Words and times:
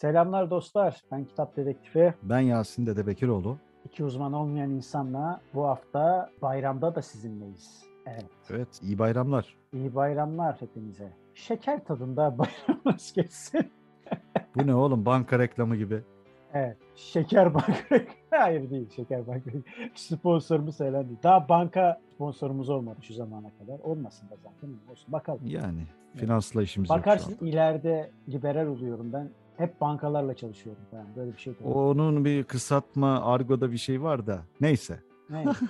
Selamlar 0.00 0.50
dostlar. 0.50 1.00
Ben 1.12 1.24
Kitap 1.24 1.56
Dedektifi. 1.56 2.14
Ben 2.22 2.40
Yasin 2.40 2.86
Dede 2.86 3.06
Bekiroğlu. 3.06 3.58
İki 3.84 4.04
uzman 4.04 4.32
olmayan 4.32 4.70
insanla 4.70 5.40
bu 5.54 5.66
hafta 5.66 6.30
bayramda 6.42 6.94
da 6.94 7.02
sizinleyiz. 7.02 7.84
Evet. 8.06 8.30
Evet, 8.50 8.68
iyi 8.82 8.98
bayramlar. 8.98 9.56
İyi 9.72 9.94
bayramlar 9.94 10.60
hepinize. 10.60 11.12
Şeker 11.34 11.84
tadında 11.84 12.38
bayramınız 12.38 13.12
geçsin. 13.12 13.72
Bu 14.56 14.66
ne 14.66 14.74
oğlum 14.74 15.06
banka 15.06 15.38
reklamı 15.38 15.76
gibi. 15.76 16.02
Evet. 16.54 16.76
Şeker 16.94 17.54
Banka. 17.54 18.04
Hayır 18.30 18.70
değil 18.70 18.90
Şeker 18.96 19.26
Banka. 19.26 19.50
Sponsorumuz 19.94 20.76
söylendi. 20.76 21.08
değil. 21.08 21.18
Daha 21.22 21.48
banka 21.48 22.00
sponsorumuz 22.14 22.70
olmadı 22.70 22.98
şu 23.02 23.14
zamana 23.14 23.50
kadar. 23.58 23.78
Olmasın 23.78 24.30
da 24.30 24.34
zaten. 24.36 24.70
Olsun. 24.90 25.12
Bakalım. 25.12 25.40
Yani 25.44 25.86
finansla 26.16 26.62
işimiz 26.62 26.90
yok 26.90 26.98
şu 26.98 27.00
Bakarsın 27.00 27.46
ileride 27.46 28.10
liberal 28.28 28.66
oluyorum 28.66 29.12
ben. 29.12 29.30
Hep 29.60 29.80
bankalarla 29.80 30.34
çalışıyorum. 30.34 30.82
Yani 30.92 31.16
böyle 31.16 31.32
bir 31.32 31.38
şey 31.38 31.54
olur. 31.60 31.74
Onun 31.74 32.24
bir 32.24 32.44
kısaltma, 32.44 33.24
argoda 33.24 33.72
bir 33.72 33.76
şey 33.76 34.02
var 34.02 34.26
da. 34.26 34.40
Neyse. 34.60 35.00
Neyse, 35.30 35.50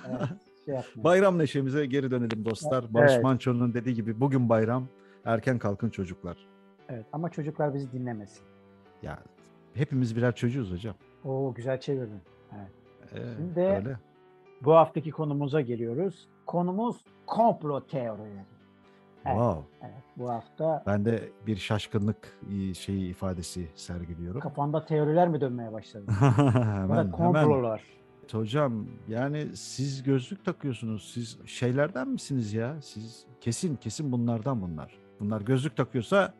evet, 0.67 0.85
şey. 0.93 1.03
Bayram 1.03 1.37
neşemize 1.37 1.85
geri 1.85 2.11
dönelim 2.11 2.45
dostlar. 2.45 2.93
Barış 2.93 3.11
Evet. 3.13 3.23
Manço'nun 3.23 3.73
dediği 3.73 3.95
gibi 3.95 4.19
bugün 4.19 4.49
bayram. 4.49 4.87
Erken 5.25 5.59
kalkın 5.59 5.89
çocuklar. 5.89 6.37
Evet 6.89 7.05
ama 7.13 7.29
çocuklar 7.29 7.73
bizi 7.73 7.91
dinlemesin. 7.91 8.43
Ya 9.01 9.19
hepimiz 9.73 10.15
birer 10.15 10.35
çocuğuz 10.35 10.71
hocam. 10.71 10.95
Oo 11.25 11.53
güzel 11.53 11.79
çevirdin. 11.79 12.21
Evet. 12.55 12.71
Ee, 13.13 13.33
Şimdi- 13.37 13.59
öyle. 13.59 13.97
Bu 14.61 14.73
haftaki 14.75 15.11
konumuza 15.11 15.61
geliyoruz. 15.61 16.27
Konumuz 16.45 17.05
komplo 17.25 17.87
teorileri. 17.87 18.45
Evet. 19.25 19.37
Wow. 19.37 19.61
Evet, 19.81 20.03
bu 20.17 20.29
hafta 20.29 20.83
Ben 20.87 21.05
de 21.05 21.29
bir 21.47 21.55
şaşkınlık 21.55 22.39
şeyi 22.73 23.09
ifadesi 23.09 23.67
sergiliyorum. 23.75 24.39
kafanda 24.41 24.85
teoriler 24.85 25.27
mi 25.29 25.41
dönmeye 25.41 25.71
başladı? 25.73 26.05
Hemen, 26.19 26.89
da 26.89 26.95
hemen. 26.95 27.11
komplolar. 27.11 27.83
Hocam 28.31 28.87
yani 29.07 29.47
siz 29.57 30.03
gözlük 30.03 30.45
takıyorsunuz. 30.45 31.11
Siz 31.13 31.39
şeylerden 31.45 32.07
misiniz 32.07 32.53
ya? 32.53 32.81
Siz 32.81 33.25
kesin 33.41 33.75
kesin 33.75 34.11
bunlardan 34.11 34.61
bunlar. 34.61 34.97
Bunlar 35.19 35.41
gözlük 35.41 35.77
takıyorsa 35.77 36.33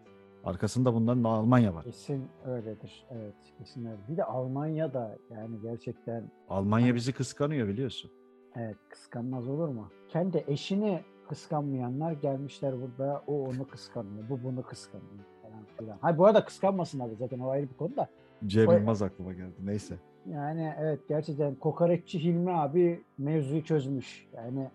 arkasında 0.44 0.94
bunların 0.94 1.24
Almanya 1.24 1.74
var. 1.74 1.84
Kesin 1.84 2.28
öyledir. 2.46 3.06
Evet, 3.12 3.36
kesin 3.58 3.86
öyle. 3.86 3.98
Bir 4.10 4.18
de 4.18 4.24
Almanya'da 4.24 5.18
yani 5.32 5.62
gerçekten 5.62 6.32
Almanya 6.50 6.96
bizi 6.96 7.14
kıskanıyor 7.14 7.68
biliyorsun. 7.68 8.12
evet 8.56 8.78
kıskanmaz 8.90 9.48
olur 9.48 9.68
mu? 9.68 9.88
Kendi 10.10 10.44
eşini 10.48 11.02
kıskanmayanlar 11.32 12.12
gelmişler 12.12 12.74
burada. 12.82 13.24
O 13.28 13.44
onu 13.44 13.68
kıskanıyor. 13.68 14.30
Bu 14.30 14.44
bunu 14.44 14.64
kıskanıyor 14.64 15.26
falan 15.42 15.66
filan. 15.78 15.98
Hayır 16.02 16.18
bu 16.18 16.26
arada 16.26 16.46
kıskanmasınlar 16.46 17.12
da 17.12 17.16
zaten 17.16 17.40
o 17.40 17.50
ayrı 17.50 17.70
bir 17.70 17.74
konu 17.74 17.96
da. 17.96 18.08
Cem 18.46 18.68
O- 18.68 18.74
Yılmaz 18.74 19.02
aklıma 19.02 19.34
geldi. 19.34 19.54
Neyse. 19.64 19.96
Yani 20.26 20.74
evet 20.80 21.00
gerçekten 21.10 21.56
kokoreççi 21.56 22.24
Hilmi 22.24 22.52
abi 22.52 23.04
mevzuyu 23.18 23.64
çözmüş. 23.64 24.28
Yani 24.36 24.68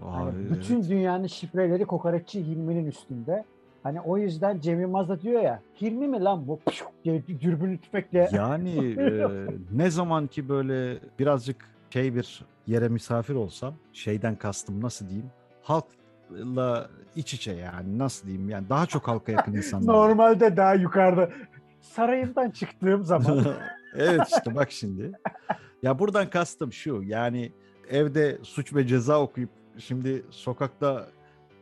Hani 0.00 0.30
Abi, 0.30 0.50
bütün 0.50 0.76
evet. 0.76 0.90
dünyanın 0.90 1.26
şifreleri 1.26 1.84
kokoreççi 1.84 2.46
Hilmi'nin 2.46 2.86
üstünde. 2.86 3.44
Hani 3.82 4.00
o 4.00 4.18
yüzden 4.18 4.60
Cem 4.60 4.80
Yılmaz 4.80 5.08
da 5.08 5.20
diyor 5.20 5.42
ya 5.42 5.62
Hilmi 5.80 6.08
mi 6.08 6.20
lan 6.20 6.48
bu 6.48 6.60
dürbünlü 7.40 7.78
tüfekle 7.78 8.28
Yani 8.32 8.94
e, 9.00 9.28
ne 9.72 9.90
zaman 9.90 10.26
ki 10.26 10.48
böyle 10.48 10.98
birazcık 11.18 11.68
şey 11.90 12.14
bir 12.14 12.44
yere 12.66 12.88
misafir 12.88 13.34
olsam 13.34 13.74
şeyden 13.92 14.36
kastım 14.36 14.82
nasıl 14.82 15.08
diyeyim 15.08 15.30
halkla 15.62 16.88
iç 17.16 17.34
içe 17.34 17.52
yani 17.52 17.98
nasıl 17.98 18.26
diyeyim 18.26 18.48
yani 18.48 18.68
daha 18.68 18.86
çok 18.86 19.08
halka 19.08 19.32
yakın 19.32 19.52
insanlar. 19.56 19.94
normalde 19.94 20.56
daha 20.56 20.74
yukarıda 20.74 21.30
sarayımdan 21.80 22.50
çıktığım 22.50 23.04
zaman 23.04 23.44
evet 23.96 24.20
işte 24.36 24.54
bak 24.54 24.70
şimdi. 24.72 25.12
Ya 25.82 25.98
buradan 25.98 26.30
kastım 26.30 26.72
şu 26.72 27.02
yani 27.02 27.52
evde 27.90 28.38
suç 28.42 28.74
ve 28.74 28.86
ceza 28.86 29.20
okuyup 29.20 29.50
şimdi 29.78 30.22
sokakta 30.30 31.06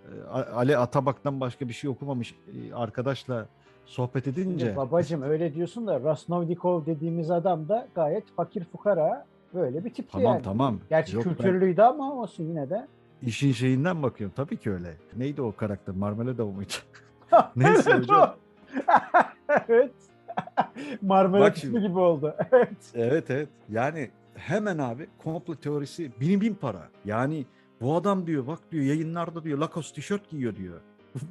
e, 0.04 0.30
Ali 0.30 0.76
Atabak'tan 0.76 1.40
başka 1.40 1.68
bir 1.68 1.72
şey 1.72 1.90
okumamış 1.90 2.34
e, 2.54 2.74
arkadaşla 2.74 3.46
sohbet 3.84 4.28
edince 4.28 4.76
babacım 4.76 5.22
öyle 5.22 5.54
diyorsun 5.54 5.86
da 5.86 6.00
Rasnovnikov 6.00 6.86
dediğimiz 6.86 7.30
adam 7.30 7.68
da 7.68 7.88
gayet 7.94 8.24
fakir 8.36 8.64
fukara 8.64 9.26
böyle 9.54 9.84
bir 9.84 9.94
tipti 9.94 10.12
tamam 10.12 10.34
yani. 10.34 10.42
tamam. 10.42 10.78
Gerçi 10.90 11.16
Yok, 11.16 11.26
ben 11.26 11.34
kültürlüydü 11.34 11.82
ama 11.82 12.12
olsun 12.12 12.44
yine 12.44 12.70
de. 12.70 12.86
İşin 13.22 13.52
şeyinden 13.52 14.02
bakıyorum. 14.02 14.34
Tabii 14.36 14.56
ki 14.56 14.70
öyle. 14.70 14.96
Neydi 15.16 15.42
o 15.42 15.56
karakter? 15.56 15.94
Marmelada 15.94 16.44
mıydı? 16.44 16.72
Neyse 17.56 17.92
hocam. 17.94 18.36
evet. 19.68 19.92
Marmara 21.02 21.40
Bak 21.40 21.56
ismi 21.56 21.80
gibi 21.80 21.98
oldu. 21.98 22.34
Evet. 22.52 22.92
Evet 22.94 23.30
evet. 23.30 23.48
Yani 23.70 24.10
hemen 24.34 24.78
abi 24.78 25.08
komplo 25.18 25.54
teorisi 25.54 26.10
bin 26.20 26.40
bin 26.40 26.54
para. 26.54 26.88
Yani 27.04 27.46
bu 27.80 27.96
adam 27.96 28.26
diyor 28.26 28.46
bak 28.46 28.58
diyor 28.72 28.84
yayınlarda 28.84 29.44
diyor 29.44 29.58
Lacoste 29.58 29.94
tişört 29.94 30.30
giyiyor 30.30 30.56
diyor. 30.56 30.80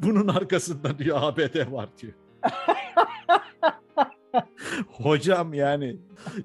Bunun 0.04 0.28
arkasında 0.28 0.98
diyor 0.98 1.18
ABD 1.22 1.72
var 1.72 1.90
diyor. 2.02 2.14
Hocam 4.88 5.54
yani 5.54 5.98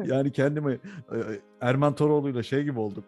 yani 0.04 0.32
kendimi 0.32 0.72
e, 1.12 1.18
Erman 1.60 1.94
Toroğlu'yla 1.94 2.42
şey 2.42 2.64
gibi 2.64 2.78
olduk. 2.80 3.04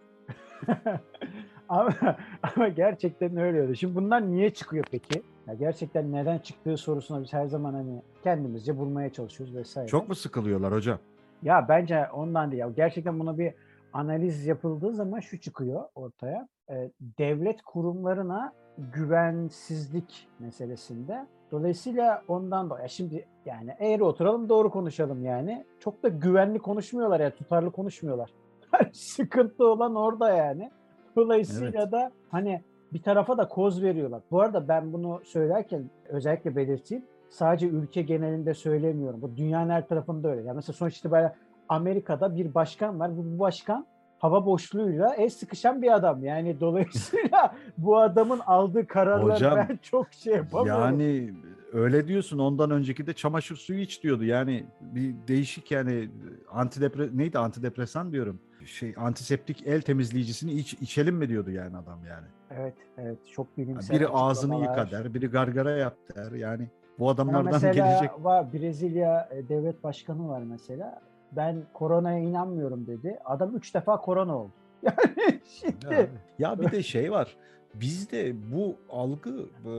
Ama, 1.69 1.91
ama 2.57 2.69
gerçekten 2.69 3.37
öyle 3.37 3.61
öyle. 3.61 3.75
Şimdi 3.75 3.95
bunlar 3.95 4.31
niye 4.31 4.55
çıkıyor 4.55 4.85
peki? 4.91 5.23
Ya 5.47 5.55
gerçekten 5.55 6.13
neden 6.13 6.39
çıktığı 6.39 6.77
sorusuna 6.77 7.23
biz 7.23 7.33
her 7.33 7.47
zaman 7.47 7.75
hani 7.75 8.03
kendimizce 8.23 8.79
bulmaya 8.79 9.13
çalışıyoruz 9.13 9.57
vesaire. 9.57 9.89
Çok 9.89 10.09
mu 10.09 10.15
sıkılıyorlar 10.15 10.73
hocam? 10.73 10.99
Ya 11.43 11.67
bence 11.69 12.07
ondan 12.13 12.51
değil. 12.51 12.61
Ya 12.61 12.71
gerçekten 12.77 13.21
buna 13.21 13.39
bir 13.39 13.55
analiz 13.93 14.47
yapıldığı 14.47 14.93
zaman 14.93 15.21
şu 15.21 15.41
çıkıyor 15.41 15.85
ortaya. 15.95 16.49
Ee, 16.71 16.91
devlet 17.01 17.63
kurumlarına 17.63 18.53
güvensizlik 18.79 20.29
meselesinde. 20.39 21.27
Dolayısıyla 21.53 22.23
ondan 22.29 22.71
da 22.71 22.81
ya 22.81 22.89
şimdi 22.89 23.27
yani 23.47 23.71
eğri 23.81 24.05
oturalım 24.05 24.49
doğru 24.49 24.71
konuşalım 24.71 25.25
yani. 25.25 25.65
Çok 25.81 26.03
da 26.03 26.09
güvenli 26.09 26.59
konuşmuyorlar 26.59 27.21
ya 27.21 27.35
tutarlı 27.35 27.71
konuşmuyorlar. 27.71 28.31
Sıkıntı 28.93 29.65
olan 29.67 29.95
orada 29.95 30.31
yani. 30.31 30.71
Dolayısıyla 31.17 31.93
da 31.93 32.13
hani 32.31 32.63
bir 32.93 33.03
tarafa 33.03 33.39
da 33.39 33.49
koz 33.49 33.83
veriyorlar. 33.83 34.23
Bu 34.31 34.41
arada 34.41 34.69
ben 34.69 34.93
bunu 34.93 35.21
söylerken 35.25 35.91
özellikle 36.09 36.57
belirteyim. 36.57 37.05
Sadece 37.29 37.67
ülke 37.67 38.03
genelinde 38.03 38.55
söylemiyorum. 38.55 39.23
Bu 39.23 39.37
dünyanın 39.37 39.71
her 39.71 39.89
tarafında 39.89 40.31
öyle. 40.31 40.43
Yani 40.43 40.57
mesela 40.57 40.73
sonuç 40.73 40.99
itibariyle 40.99 41.35
Amerika'da 41.69 42.37
bir 42.37 42.55
başkan 42.55 43.01
var. 43.01 43.17
Bu, 43.17 43.25
bu 43.25 43.39
başkan 43.39 43.87
hava 44.19 44.47
boşluğuyla 44.47 45.15
el 45.15 45.29
sıkışan 45.29 45.83
bir 45.83 45.95
adam. 45.95 46.25
Yani 46.25 46.61
dolayısıyla 46.61 47.55
bu 47.79 47.99
adamın 47.99 48.39
aldığı 48.39 48.87
kararlar 48.87 49.37
Hocam, 49.37 49.57
ben 49.57 49.79
çok 49.83 50.13
şey 50.13 50.35
yapamıyorum. 50.35 50.83
Yani 50.83 51.35
öyle 51.73 52.09
diyorsun 52.09 52.39
ondan 52.39 52.71
önceki 52.71 53.07
de 53.07 53.13
çamaşır 53.13 53.57
suyu 53.57 53.81
iç 53.81 54.03
diyordu. 54.03 54.25
Yani 54.25 54.65
bir 54.81 55.15
değişik 55.29 55.71
yani 55.71 56.09
antidepre 56.53 57.09
neydi 57.15 57.39
antidepresan 57.39 58.13
diyorum. 58.13 58.41
Şey 58.65 58.95
antiseptik 58.97 59.67
el 59.67 59.81
temizleyicisini 59.81 60.53
iç, 60.53 60.75
içelim 60.75 61.17
mi 61.17 61.29
diyordu 61.29 61.51
yani 61.51 61.77
adam 61.77 61.99
yani. 62.09 62.27
Evet, 62.51 62.75
evet 62.99 63.19
çok 63.33 63.59
bilimsel. 63.59 63.97
Biri 63.97 64.09
ağzını 64.09 64.61
yıka 64.61 64.91
der, 64.91 65.15
biri 65.15 65.27
gargara 65.27 65.71
yap 65.71 65.97
der. 66.17 66.33
Yani 66.33 66.69
bu 66.99 67.05
Ya 67.05 67.11
adamlardan 67.11 67.53
mesela 67.53 67.73
gelecek 67.73 68.25
var 68.25 68.53
Brezilya 68.53 69.29
e, 69.33 69.49
devlet 69.49 69.85
başkanı 69.85 70.29
var 70.29 70.43
mesela. 70.43 71.01
Ben 71.33 71.63
koronaya 71.73 72.19
inanmıyorum 72.19 72.87
dedi. 72.87 73.19
Adam 73.25 73.57
üç 73.57 73.75
defa 73.75 74.01
korona 74.01 74.39
oldu. 74.39 74.53
Yani 74.83 75.41
şimdi 75.47 75.95
Ya, 75.95 76.07
ya 76.39 76.61
bir 76.61 76.71
de 76.73 76.83
şey 76.83 77.13
var. 77.13 77.37
Bizde 77.75 78.35
bu 78.53 78.77
algı 78.91 79.31
e, 79.67 79.73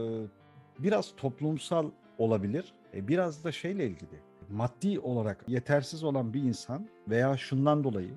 biraz 0.78 1.16
toplumsal 1.16 1.90
olabilir. 2.18 2.72
E, 2.94 3.08
Biraz 3.08 3.44
da 3.44 3.52
şeyle 3.52 3.86
ilgili. 3.86 4.20
Maddi 4.50 5.00
olarak 5.00 5.44
yetersiz 5.48 6.04
olan 6.04 6.34
bir 6.34 6.42
insan 6.42 6.88
veya 7.08 7.36
şundan 7.36 7.84
dolayı 7.84 8.10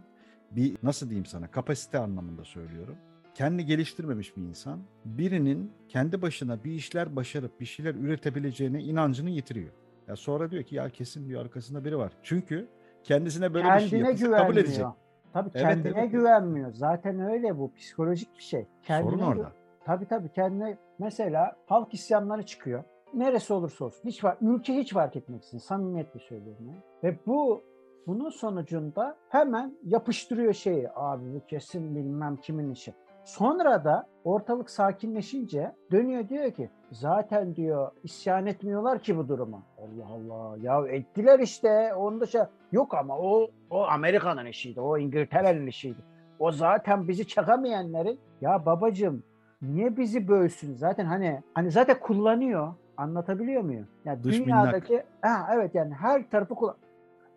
bir 0.52 0.78
nasıl 0.84 1.10
diyeyim 1.10 1.26
sana 1.26 1.52
kapasite 1.52 1.98
anlamında 2.00 2.44
söylüyorum. 2.44 2.96
Kendi 3.34 3.66
geliştirmemiş 3.66 4.38
bir 4.38 4.42
insan 4.42 4.80
birinin 5.06 5.72
kendi 5.90 6.22
başına 6.22 6.64
bir 6.64 6.72
işler 6.72 7.16
başarıp 7.16 7.60
bir 7.60 7.66
şeyler 7.66 7.96
üretebileceğine 7.96 8.84
inancını 8.84 9.30
yitiriyor. 9.30 9.72
Ya 10.08 10.16
sonra 10.16 10.52
diyor 10.52 10.64
ki 10.64 10.76
ya 10.76 10.90
kesin 10.90 11.28
diyor 11.28 11.42
arkasında 11.42 11.86
biri 11.86 11.98
var. 11.98 12.12
Çünkü 12.24 12.68
kendisine 13.04 13.54
böyle 13.54 13.66
bir 13.66 13.80
şey 13.80 13.90
kendine 13.90 14.08
yapılsa 14.08 14.38
kabul 14.38 14.58
edecek. 14.58 14.86
Tabii 15.34 15.50
Evet, 15.54 15.62
kendine 15.64 16.00
evet. 16.00 16.12
güvenmiyor. 16.12 16.74
Zaten 16.74 17.20
öyle 17.20 17.58
bu 17.58 17.74
psikolojik 17.74 18.38
bir 18.38 18.44
şey. 18.44 18.68
Kendine 18.84 19.12
Sorun 19.12 19.24
orada. 19.24 19.52
Tabii 19.86 20.06
tabii 20.06 20.30
kendine 20.30 20.78
mesela 21.00 21.56
halk 21.66 21.94
isyanları 21.94 22.44
çıkıyor. 22.44 22.84
Neresi 23.14 23.54
olursa 23.54 23.86
olsun. 23.86 24.02
Hiç 24.06 24.24
var, 24.24 24.38
ülke 24.42 24.74
hiç 24.76 24.94
fark 24.94 25.16
etmeksizin. 25.16 25.58
Samimiyetle 25.58 26.20
söylüyorum 26.20 26.68
ya. 26.68 26.76
Ve 27.04 27.18
bu 27.28 27.64
bunun 28.08 28.30
sonucunda 28.30 29.16
hemen 29.30 29.78
yapıştırıyor 29.84 30.54
şeyi. 30.54 30.90
Abi 30.96 31.34
bu 31.34 31.46
kesin 31.46 31.96
bilmem 31.96 32.38
kimin 32.38 32.72
işi. 32.72 32.94
Sonra 33.24 33.86
da 33.86 34.08
ortalık 34.24 34.70
sakinleşince 34.70 35.72
dönüyor 35.92 36.30
diyor 36.30 36.52
ki 36.52 36.70
zaten 36.92 37.56
diyor 37.56 37.92
isyan 38.04 38.46
etmiyorlar 38.46 39.00
ki 39.00 39.18
bu 39.18 39.28
duruma. 39.28 39.64
Allah 39.78 40.08
Allah 40.14 40.58
ya 40.62 40.88
ettiler 40.88 41.40
işte 41.40 41.94
onda 41.94 42.26
şey 42.26 42.42
yok 42.72 42.94
ama 42.94 43.18
o 43.18 43.48
o 43.70 43.84
Amerika'nın 43.84 44.46
işiydi 44.46 44.82
o 44.82 44.98
İngiltere'nin 44.98 45.68
işiydi. 45.68 46.00
O 46.40 46.52
zaten 46.52 47.08
bizi 47.08 47.28
çekemeyenlerin 47.28 48.20
ya 48.42 48.66
babacığım 48.66 49.24
niye 49.62 49.98
bizi 49.98 50.28
bölsün 50.28 50.76
zaten 50.76 51.06
hani 51.06 51.42
hani 51.54 51.72
zaten 51.72 52.00
kullanıyor 52.00 52.74
anlatabiliyor 52.98 53.62
muyum? 53.62 53.88
Ya 54.06 54.24
Dış 54.24 54.40
dünyadaki 54.40 55.04
ha, 55.22 55.48
evet 55.54 55.76
yani 55.76 55.94
her 55.94 56.30
tarafı 56.30 56.56
kullan 56.56 56.76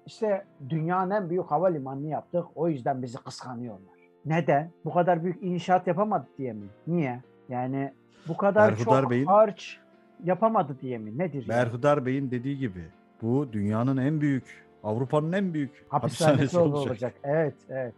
işte 0.07 0.45
dünyanın 0.69 1.11
en 1.11 1.31
büyük 1.31 1.45
havalimanını 1.47 2.07
yaptık. 2.07 2.45
O 2.55 2.69
yüzden 2.69 3.03
bizi 3.03 3.19
kıskanıyorlar. 3.19 3.95
Neden? 4.27 4.71
Bu 4.85 4.93
kadar 4.93 5.25
büyük 5.25 5.43
inşaat 5.43 5.87
yapamadı 5.87 6.27
diye 6.39 6.53
mi? 6.53 6.67
Niye? 6.87 7.21
Yani 7.49 7.93
bu 8.29 8.37
kadar 8.37 8.73
Berhudar 8.73 9.03
çok 9.03 9.11
Bey'in- 9.11 9.27
harç 9.27 9.79
yapamadı 10.25 10.77
diye 10.81 10.99
mi? 10.99 11.19
Nedir? 11.19 11.47
yani? 11.49 11.49
Berhudar 11.49 12.07
Bey'in 12.07 12.31
dediği 12.31 12.59
gibi 12.59 12.85
bu 13.23 13.53
dünyanın 13.53 13.97
en 13.97 14.21
büyük, 14.21 14.65
Avrupa'nın 14.85 15.33
en 15.33 15.55
büyük 15.55 15.87
Hapishanesi 15.89 16.25
hapishanesi 16.25 16.59
olacak. 16.59 16.91
olacak. 16.91 17.15
Evet, 17.25 17.55
evet. 17.69 17.95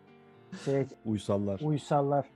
Şey, 0.64 0.86
Uysallar. 1.06 1.60
uysallar 1.64 2.26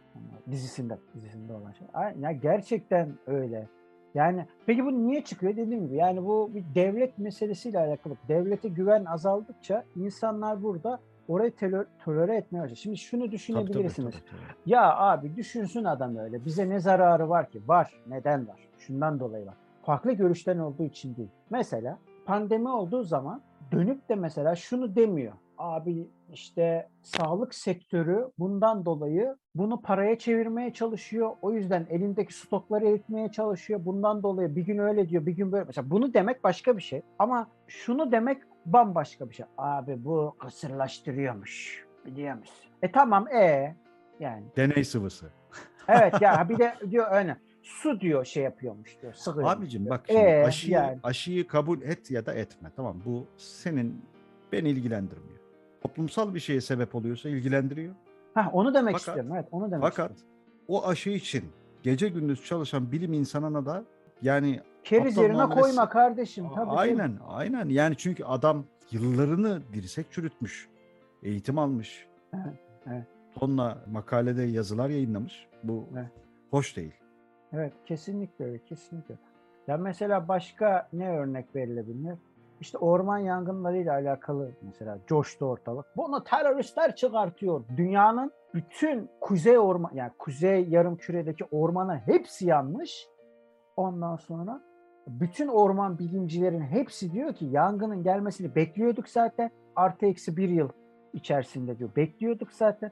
dizisinde 0.51 0.99
dizisinde 1.15 1.53
olan 1.53 1.73
şey. 1.73 1.87
Ya 2.23 2.33
gerçekten 2.33 3.09
öyle. 3.27 3.67
Yani 4.15 4.47
peki 4.67 4.85
bu 4.85 5.07
niye 5.07 5.25
çıkıyor 5.25 5.57
dediğim 5.57 5.87
gibi 5.87 5.97
yani 5.97 6.25
bu 6.25 6.51
bir 6.55 6.65
devlet 6.75 7.19
meselesiyle 7.19 7.79
alakalı. 7.79 8.15
Devlete 8.29 8.69
güven 8.69 9.05
azaldıkça 9.05 9.85
insanlar 9.97 10.63
burada 10.63 10.99
orayı 11.29 11.57
tolere, 11.57 11.85
tolere 12.05 12.37
etmeye 12.37 12.59
başlıyor. 12.63 12.77
Şimdi 12.77 12.97
şunu 12.97 13.21
Tabii, 13.21 13.29
tabii, 13.29 13.33
düşünebilirsiniz. 13.39 14.15
tabii, 14.15 14.31
tabii. 14.31 14.71
Ya 14.73 14.97
abi 14.99 15.37
düşünsün 15.37 15.85
adam 15.85 16.17
öyle. 16.17 16.45
Bize 16.45 16.69
ne 16.69 16.81
zararı 16.81 17.29
var 17.29 17.51
ki? 17.51 17.61
Var. 17.67 17.95
Neden 18.07 18.49
var? 18.49 18.69
Şundan 18.79 19.21
dolayı 19.21 19.47
var. 19.47 19.55
Farklı 19.83 20.13
görüşten 20.13 20.59
olduğu 20.59 20.85
için 20.85 21.17
değil. 21.17 21.29
Mesela 21.51 21.99
pandemi 22.27 22.69
olduğu 22.69 23.03
zaman 23.03 23.43
dönüp 23.73 24.09
de 24.09 24.15
mesela 24.15 24.57
şunu 24.57 24.97
demiyor. 24.97 25.33
Abi 25.61 26.09
işte 26.33 26.89
sağlık 27.03 27.55
sektörü 27.55 28.31
bundan 28.39 28.85
dolayı 28.85 29.37
bunu 29.55 29.83
paraya 29.83 30.19
çevirmeye 30.19 30.73
çalışıyor. 30.73 31.31
O 31.43 31.53
yüzden 31.53 31.87
elindeki 31.91 32.35
stokları 32.35 32.89
eritmeye 32.89 33.31
çalışıyor. 33.33 33.81
Bundan 33.85 34.23
dolayı 34.23 34.57
bir 34.57 34.63
gün 34.63 34.79
öyle 34.79 35.09
diyor, 35.09 35.27
bir 35.27 35.33
gün 35.33 35.53
böyle. 35.53 35.65
Mesela 35.65 35.91
bunu 35.91 36.15
demek 36.15 36.45
başka 36.45 36.77
bir 36.77 36.83
şey. 36.83 37.03
Ama 37.19 37.49
şunu 37.69 38.13
demek 38.13 38.43
bambaşka 38.67 39.31
bir 39.31 39.35
şey. 39.35 39.47
Abi 39.59 40.05
bu 40.05 40.37
kısırlaştırıyormuş. 40.39 41.85
Biliyor 42.07 42.37
musun? 42.37 42.67
E 42.83 42.93
tamam 42.93 43.29
e 43.29 43.77
yani 44.21 44.45
Deney 44.57 44.85
sıvısı. 44.85 45.31
Evet 45.89 46.21
ya 46.23 46.47
bir 46.49 46.59
de 46.59 46.75
diyor 46.91 47.07
öyle 47.11 47.37
su 47.63 48.01
diyor 48.01 48.25
şey 48.25 48.43
yapıyormuş 48.43 49.03
diyor. 49.03 49.13
Sıkıyormuş 49.13 49.57
Abicim 49.57 49.85
diyor. 49.85 49.95
bak 49.99 50.05
şimdi 50.07 50.21
Ee, 50.21 50.45
aşıyı, 50.45 50.73
yani. 50.73 50.99
aşıyı 51.03 51.47
kabul 51.47 51.83
et 51.83 52.11
ya 52.11 52.27
da 52.27 52.35
etme. 52.35 52.71
Tamam 52.77 52.97
bu 53.05 53.27
senin 53.37 54.03
beni 54.53 54.69
ilgilendirmiyor. 54.69 55.40
Toplumsal 55.81 56.35
bir 56.35 56.41
şeye 56.41 56.61
sebep 56.61 56.95
oluyorsa 56.95 57.29
ilgilendiriyor. 57.29 57.95
Hah, 58.35 58.55
onu 58.55 58.75
demek 58.75 58.93
Fakat- 58.99 59.09
istiyorum. 59.09 59.33
Evet 59.35 59.49
onu 59.53 59.71
demek 59.71 59.83
Fakat 59.83 60.11
istiyorum. 60.11 60.37
o 60.69 60.87
aşı 60.87 61.11
için 61.11 61.45
gece 61.83 62.09
gündüz 62.09 62.45
çalışan 62.45 62.93
bilim 62.93 63.13
insanına 63.13 63.67
da 63.67 63.85
yani 64.23 64.61
Keriz 64.85 65.17
yerine 65.17 65.33
muamelesi- 65.37 65.61
koyma 65.61 65.89
kardeşim. 65.89 66.47
Tabii, 66.55 66.71
aynen 66.71 67.19
aynen 67.29 67.69
yani 67.69 67.97
çünkü 67.97 68.25
adam 68.25 68.65
yıllarını 68.91 69.63
dirsek 69.73 70.13
çürütmüş. 70.13 70.69
Eğitim 71.23 71.59
almış. 71.59 72.07
Evet, 72.35 72.55
evet. 72.87 73.07
Tonla 73.35 73.79
makalede 73.91 74.43
yazılar 74.43 74.89
yayınlamış. 74.91 75.47
Bu 75.65 75.89
Evet. 75.93 76.11
hoş 76.51 76.77
değil. 76.77 76.93
Evet 77.53 77.73
kesinlikle 77.87 78.45
öyle 78.45 78.59
kesinlikle. 78.65 79.15
Ya 79.67 79.77
mesela 79.77 80.29
başka 80.29 80.89
ne 80.93 81.11
örnek 81.11 81.57
verilebilir? 81.57 82.15
İşte 82.61 82.79
orman 82.79 83.19
yangınlarıyla 83.19 83.93
alakalı 83.93 84.51
mesela 84.63 84.99
coştu 85.07 85.45
ortalık. 85.47 85.87
Bunu 85.97 86.25
teröristler 86.25 86.97
çıkartıyor. 86.97 87.65
Dünyanın 87.77 88.33
bütün 88.55 89.11
kuzey 89.21 89.59
orman 89.59 89.91
yani 89.95 90.11
kuzey 90.19 90.69
yarım 90.69 90.97
küredeki 90.97 91.45
ormanı 91.51 91.97
hepsi 91.97 92.47
yanmış. 92.47 93.09
Ondan 93.77 94.17
sonra 94.17 94.61
bütün 95.07 95.49
orman 95.49 95.99
bilimcilerin 95.99 96.61
hepsi 96.61 97.13
diyor 97.13 97.35
ki 97.35 97.47
yangının 97.51 98.03
gelmesini 98.03 98.55
bekliyorduk 98.55 99.09
zaten. 99.09 99.51
Artı 99.77 100.07
eksi 100.07 100.37
bir 100.37 100.49
yıl 100.49 100.69
içerisinde 101.13 101.79
diyor. 101.79 101.91
Bekliyorduk 101.97 102.53
zaten. 102.53 102.91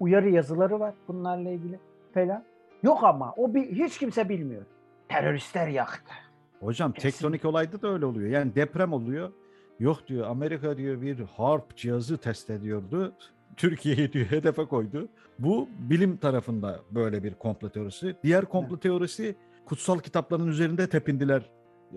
Uyarı 0.00 0.30
yazıları 0.30 0.80
var 0.80 0.94
bunlarla 1.08 1.50
ilgili 1.50 1.80
falan. 2.14 2.44
Yok 2.82 3.04
ama 3.04 3.34
o 3.36 3.54
bir, 3.54 3.72
hiç 3.72 3.98
kimse 3.98 4.28
bilmiyor. 4.28 4.62
Teröristler 5.08 5.68
yaktı. 5.68 6.14
Hocam 6.60 6.92
tektonik 6.92 7.44
olayda 7.44 7.82
da 7.82 7.88
öyle 7.88 8.06
oluyor. 8.06 8.30
Yani 8.30 8.54
deprem 8.54 8.92
oluyor. 8.92 9.30
Yok 9.78 10.08
diyor 10.08 10.26
Amerika 10.26 10.76
diyor 10.76 11.02
bir 11.02 11.18
harp 11.20 11.76
cihazı 11.76 12.16
test 12.18 12.50
ediyordu. 12.50 13.12
Türkiye'yi 13.56 14.12
diyor 14.12 14.26
hedefe 14.26 14.64
koydu. 14.64 15.08
Bu 15.38 15.68
bilim 15.78 16.16
tarafında 16.16 16.80
böyle 16.90 17.22
bir 17.24 17.34
komplo 17.34 17.68
teorisi. 17.68 18.16
Diğer 18.24 18.44
komplo 18.44 18.76
teorisi 18.78 19.34
kutsal 19.66 19.98
kitapların 19.98 20.46
üzerinde 20.48 20.88
tepindiler. 20.88 21.42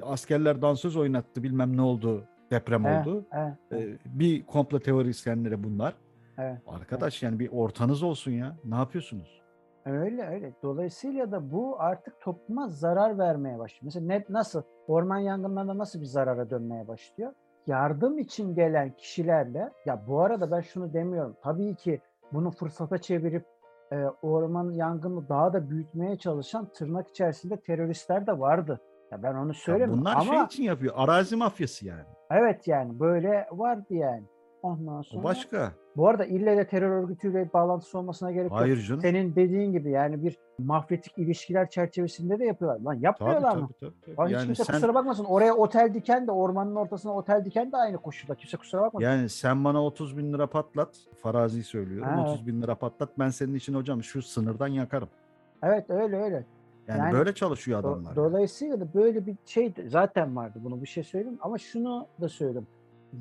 Askerler 0.01 0.61
dansöz 0.61 0.95
oynattı 0.95 1.43
bilmem 1.43 1.77
ne 1.77 1.81
oldu 1.81 2.23
deprem 2.51 2.85
Evet, 2.85 3.07
oldu. 3.07 3.25
evet, 3.31 3.53
Ee, 3.71 3.97
bir 4.05 4.45
komplo 4.45 4.79
teorisyenleri 4.79 5.63
bunlar. 5.63 5.93
evet. 6.37 6.57
Arkadaş 6.67 7.23
yani 7.23 7.39
bir 7.39 7.49
ortanız 7.51 8.03
olsun 8.03 8.31
ya. 8.31 8.57
Ne 8.65 8.75
yapıyorsunuz? 8.75 9.41
Öyle 9.85 10.27
öyle. 10.27 10.53
Dolayısıyla 10.63 11.31
da 11.31 11.51
bu 11.51 11.75
artık 11.79 12.19
topluma 12.21 12.67
zarar 12.67 13.17
vermeye 13.17 13.59
başlıyor. 13.59 13.81
Mesela 13.83 14.05
ne, 14.05 14.25
nasıl 14.29 14.61
orman 14.87 15.17
yangınlarında 15.17 15.77
nasıl 15.77 16.01
bir 16.01 16.05
zarara 16.05 16.49
dönmeye 16.49 16.87
başlıyor? 16.87 17.33
Yardım 17.67 18.17
için 18.17 18.55
gelen 18.55 18.91
kişilerle 18.91 19.71
ya 19.85 20.01
bu 20.07 20.21
arada 20.21 20.51
ben 20.51 20.61
şunu 20.61 20.93
demiyorum. 20.93 21.35
Tabii 21.43 21.75
ki 21.75 22.01
bunu 22.31 22.51
fırsata 22.51 22.97
çevirip 22.97 23.45
e, 23.91 24.05
orman 24.21 24.71
yangını 24.71 25.29
daha 25.29 25.53
da 25.53 25.69
büyütmeye 25.69 26.17
çalışan 26.17 26.65
tırnak 26.65 27.09
içerisinde 27.09 27.57
teröristler 27.57 28.27
de 28.27 28.39
vardı. 28.39 28.81
Ya 29.11 29.23
ben 29.23 29.35
onu 29.35 29.47
Ya 29.47 29.53
söylemiyorum 29.53 29.99
bunlar 30.01 30.15
ama 30.15 30.23
şey 30.23 30.41
için 30.43 30.63
yapıyor. 30.63 30.93
Arazi 30.97 31.35
mafyası 31.35 31.85
yani. 31.87 32.03
evet 32.31 32.67
yani 32.67 32.99
böyle 32.99 33.47
vardı 33.51 33.93
yani. 33.93 34.23
Ondan 34.63 35.01
sonra 35.01 35.21
O 35.21 35.23
başka. 35.23 35.71
bu 35.97 36.07
arada 36.07 36.25
ille 36.25 36.57
de 36.57 36.67
terör 36.67 36.89
örgütüyle 37.03 37.49
bağlantısı 37.53 37.97
olmasına 37.99 38.31
gerek 38.31 38.51
yok. 38.51 38.59
Hayır 38.59 38.81
canım. 38.81 39.01
Senin 39.01 39.35
dediğin 39.35 39.71
gibi 39.71 39.91
yani 39.91 40.23
bir 40.23 40.37
mafyatik 40.59 41.17
ilişkiler 41.17 41.69
çerçevesinde 41.69 42.39
de 42.39 42.45
yapıyorlar. 42.45 42.79
Lan 42.79 42.95
Tabii 42.95 43.05
yapmıyorlar 43.05 43.55
mı? 43.57 43.69
tabii 43.79 43.91
tabii. 44.05 44.15
tabii. 44.15 44.25
Hiç 44.27 44.33
Yani 44.33 44.45
kimse 44.45 44.63
sen 44.63 44.73
kusura 44.75 44.93
bakmasın. 44.93 45.25
Oraya 45.25 45.55
otel 45.55 45.93
diken 45.93 46.27
de 46.27 46.31
ormanın 46.31 46.75
ortasına 46.75 47.13
otel 47.15 47.45
diken 47.45 47.71
de 47.71 47.77
aynı 47.77 47.97
koşulda. 47.97 48.35
Kimse 48.35 48.57
kusura 48.57 48.81
bakmasın. 48.81 49.05
Yani 49.07 49.29
sen 49.29 49.63
bana 49.63 49.83
30 49.85 50.17
bin 50.17 50.33
lira 50.33 50.47
patlat. 50.47 50.89
Farazi 51.21 51.63
söylüyorum. 51.63 52.07
Ha, 52.09 52.31
30 52.31 52.47
bin 52.47 52.61
lira 52.61 52.75
patlat. 52.75 53.09
Ben 53.19 53.29
senin 53.29 53.55
için 53.55 53.73
hocam 53.73 54.03
şu 54.03 54.21
sınırdan 54.21 54.67
yakarım. 54.67 55.09
Evet 55.63 55.89
öyle 55.89 56.23
öyle. 56.23 56.45
Yani, 56.87 56.99
Yani 56.99 57.13
böyle 57.13 57.33
çalışıyor 57.33 57.83
Do- 57.83 57.87
adamlar. 57.87 58.05
yani. 58.05 58.15
Dolayısıyla 58.15 58.79
da 58.79 58.93
böyle 58.93 59.25
bir 59.25 59.35
şey 59.45 59.73
zaten 59.87 60.35
vardı. 60.35 60.59
Bunu 60.63 60.81
bir 60.81 60.87
şey 60.87 61.03
söyleyeyim 61.03 61.37
ama 61.41 61.57
şunu 61.57 62.07
da 62.21 62.29
söyleyeyim. 62.29 62.67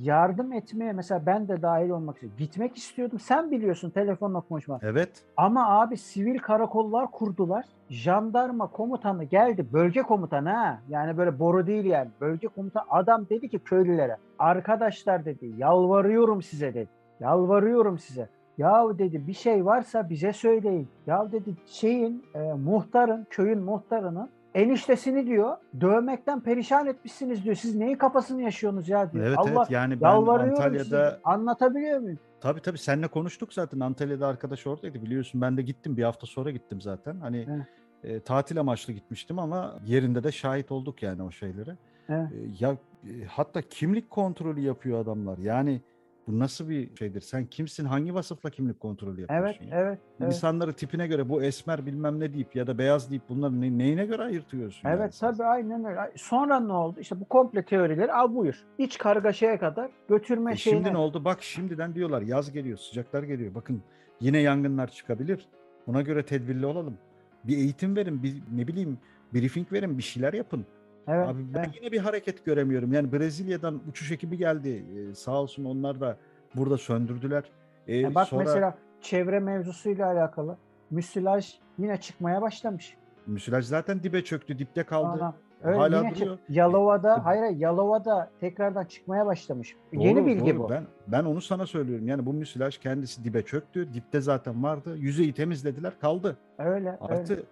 Yardım 0.01 0.53
etmeye 0.53 0.93
mesela 0.93 1.27
ben 1.27 1.49
de 1.49 1.63
dahil 1.63 1.91
olmak 1.91 2.17
istiyorum. 2.17 2.39
Gitmek 2.39 2.77
istiyordum. 2.77 3.19
Sen 3.19 3.51
biliyorsun 3.51 3.91
telefonla 3.91 4.41
konuşma. 4.41 4.79
Evet. 4.83 5.25
Ama 5.37 5.81
abi 5.81 5.97
sivil 5.97 6.39
karakollar 6.39 7.11
kurdular. 7.11 7.65
Jandarma 7.89 8.67
komutanı 8.67 9.25
geldi. 9.25 9.67
Bölge 9.73 10.03
komutanı 10.03 10.51
ha. 10.51 10.79
Yani 10.89 11.17
böyle 11.19 11.39
boru 11.39 11.67
değil 11.67 11.85
yani. 11.85 12.11
Bölge 12.21 12.49
komutanı 12.49 12.85
adam 12.91 13.27
dedi 13.31 13.49
ki 13.49 13.59
köylülere. 13.59 14.17
Arkadaşlar 14.39 15.25
dedi 15.25 15.53
yalvarıyorum 15.57 16.43
size 16.43 16.75
dedi. 16.75 16.89
Yalvarıyorum 17.21 17.99
size. 17.99 18.29
Yahu 18.59 18.99
dedi 18.99 19.27
bir 19.27 19.33
şey 19.33 19.65
varsa 19.65 20.11
bize 20.11 20.33
söyleyin. 20.33 20.89
Ya 21.07 21.33
dedi 21.33 21.55
şeyin 21.67 22.25
e, 22.35 22.53
muhtarın, 22.53 23.27
köyün 23.31 23.59
muhtarının 23.59 24.31
eniştesini 24.55 25.27
diyor 25.27 25.57
dövmekten 25.81 26.41
perişan 26.41 26.87
etmişsiniz 26.87 27.45
diyor. 27.45 27.55
Siz 27.57 27.75
neyin 27.75 27.97
kafasını 27.97 28.43
yaşıyorsunuz 28.43 28.89
ya 28.89 29.13
diyor. 29.13 29.27
Evet 29.27 29.39
Allah 29.39 29.51
evet 29.51 29.71
yani 29.71 30.01
ben 30.01 30.09
Antalya'da 30.09 30.85
size. 30.85 31.21
Anlatabiliyor 31.25 32.01
muyum? 32.01 32.19
tabii 32.41 32.61
tabii 32.61 32.79
seninle 32.79 33.09
konuştuk 33.09 33.53
zaten. 33.53 33.81
Antalya'da 33.81 34.27
arkadaş 34.27 34.67
oradaydı 34.67 35.03
biliyorsun. 35.03 35.41
Ben 35.41 35.57
de 35.57 35.63
gittim 35.63 35.97
bir 35.97 36.03
hafta 36.03 36.27
sonra 36.27 36.51
gittim 36.51 36.81
zaten. 36.81 37.21
Hani 37.21 37.47
Evet. 37.51 37.67
e, 38.05 38.21
tatil 38.21 38.61
amaçlı 38.61 38.93
gitmiştim 38.93 39.39
ama 39.39 39.79
yerinde 39.87 40.25
de 40.25 40.33
şahit 40.33 40.73
olduk 40.73 41.03
yani 41.03 41.23
o 41.23 41.31
şeylere. 41.31 41.77
Evet. 42.09 42.29
E, 42.33 42.65
ya 42.65 42.77
e, 43.05 43.25
hatta 43.29 43.63
kimlik 43.63 44.11
kontrolü 44.11 44.61
yapıyor 44.61 45.01
adamlar. 45.01 45.39
Yani 45.39 45.81
bu 46.27 46.39
nasıl 46.39 46.69
bir 46.69 46.97
şeydir? 46.97 47.21
Sen 47.21 47.47
kimsin? 47.47 47.85
Hangi 47.85 48.15
vasıfla 48.15 48.51
kimlik 48.51 48.81
kontrolü 48.81 49.21
Evet, 49.21 49.31
yapıyorsun? 49.31 49.65
ya? 49.65 49.71
evet, 49.81 49.99
evet. 50.21 50.29
İnsanları 50.29 50.73
tipine 50.73 51.07
göre 51.07 51.29
bu 51.29 51.43
esmer 51.43 51.87
bilmem 51.87 52.21
ne 52.21 52.35
deyip 52.35 52.57
ya 52.57 52.67
da 52.67 52.79
beyaz 52.79 53.11
deyip 53.11 53.29
bunları 53.29 53.61
ne- 53.61 53.79
neyine 53.79 54.07
göre 54.07 54.23
ayırtıyorsun? 54.23 54.89
yani 54.89 54.97
Evet 55.01 55.15
sen? 55.15 55.33
tabii 55.33 55.45
aynen 55.45 55.85
öyle. 55.85 56.13
Sonra 56.17 56.61
ne 56.61 56.73
oldu? 56.73 57.01
İşte 57.01 57.21
bu 57.21 57.25
komple 57.25 57.65
teorileri 57.65 58.13
al 58.13 58.35
buyur. 58.35 58.65
İç 58.79 58.99
kargaşaya 58.99 59.59
kadar 59.59 59.91
götürme 60.09 60.53
E 60.53 60.57
şeyine. 60.57 60.79
şimdi 60.83 60.93
ne 60.95 60.99
oldu? 60.99 61.25
Bak 61.25 61.43
şimdiden 61.43 61.95
diyorlar 61.95 62.23
yaz 62.23 62.53
geliyor, 62.53 62.79
sıcaklar 62.79 63.23
geliyor. 63.23 63.55
Bakın 63.55 63.83
yine 64.21 64.39
yangınlar 64.39 64.91
çıkabilir. 64.91 65.47
Buna 65.87 66.03
göre 66.03 66.23
tedbirli 66.25 66.67
olalım. 66.67 66.99
Bir 67.45 67.57
eğitim 67.57 67.97
verin, 67.97 68.23
bir 68.23 68.43
ne 68.57 68.67
bileyim 68.69 68.99
briefing 69.35 69.73
verin, 69.73 69.99
bir 69.99 70.03
şeyler 70.03 70.33
yapın. 70.33 70.67
Evet, 71.09 71.29
Abi 71.29 71.55
ben 71.55 71.59
evet. 71.65 71.71
yine 71.81 71.93
bir 71.93 71.99
hareket 71.99 72.45
göremiyorum. 72.45 72.93
Yani 72.93 73.13
Brezilya'dan 73.13 73.81
uçuş 73.91 74.11
ekibi 74.13 74.37
geldi. 74.39 74.85
Ee, 75.11 75.15
sağ 75.15 75.41
olsun 75.41 75.65
onlar 75.65 76.01
da 76.01 76.17
burada 76.57 76.79
söndürdüler. 76.79 77.45
Ee, 77.87 77.97
Ya 77.97 78.15
bak 78.15 78.29
sonra 78.29 78.45
mesela 78.45 78.75
çevre 79.01 79.41
mevzusuyla 79.41 80.07
alakalı 80.07 80.57
müsilaj 80.91 81.55
yine 81.79 82.01
çıkmaya 82.01 82.43
başlamış. 82.43 82.97
müsilaj 83.27 83.65
zaten 83.65 84.03
dibe 84.03 84.25
çöktü, 84.25 84.59
dipte 84.59 84.83
kaldı. 84.83 85.25
Aa, 85.25 85.35
öyle 85.63 85.77
Hala 85.79 85.99
yine 85.99 86.15
duruyor. 86.15 86.39
Yalova'da, 86.49 87.17
E, 87.17 87.21
hayır 87.21 87.41
hayır, 87.43 87.57
Yalova'da 87.57 88.31
tekrardan 88.41 88.85
çıkmaya 88.85 89.27
başlamış. 89.27 89.77
Doğru, 89.95 90.03
Yeni 90.03 90.27
bilgi 90.27 90.51
doğru. 90.55 90.59
bu. 90.65 90.71
Ben 90.71 90.85
ben 91.09 91.25
onu 91.25 91.41
sana 91.41 91.67
söylüyorum. 91.67 92.09
Yani 92.09 92.27
bu 92.27 92.33
müsilaj 92.33 92.79
kendisi 92.79 93.25
dibe 93.25 93.43
çöktü. 93.43 93.95
Dipte 93.95 94.21
zaten 94.21 94.63
vardı. 94.63 94.97
Yüzeyi 94.97 95.33
temizlediler, 95.33 96.01
kaldı. 96.01 96.37
Öyle, 96.59 96.73
öyle. 96.75 96.97
Artı 97.01 97.43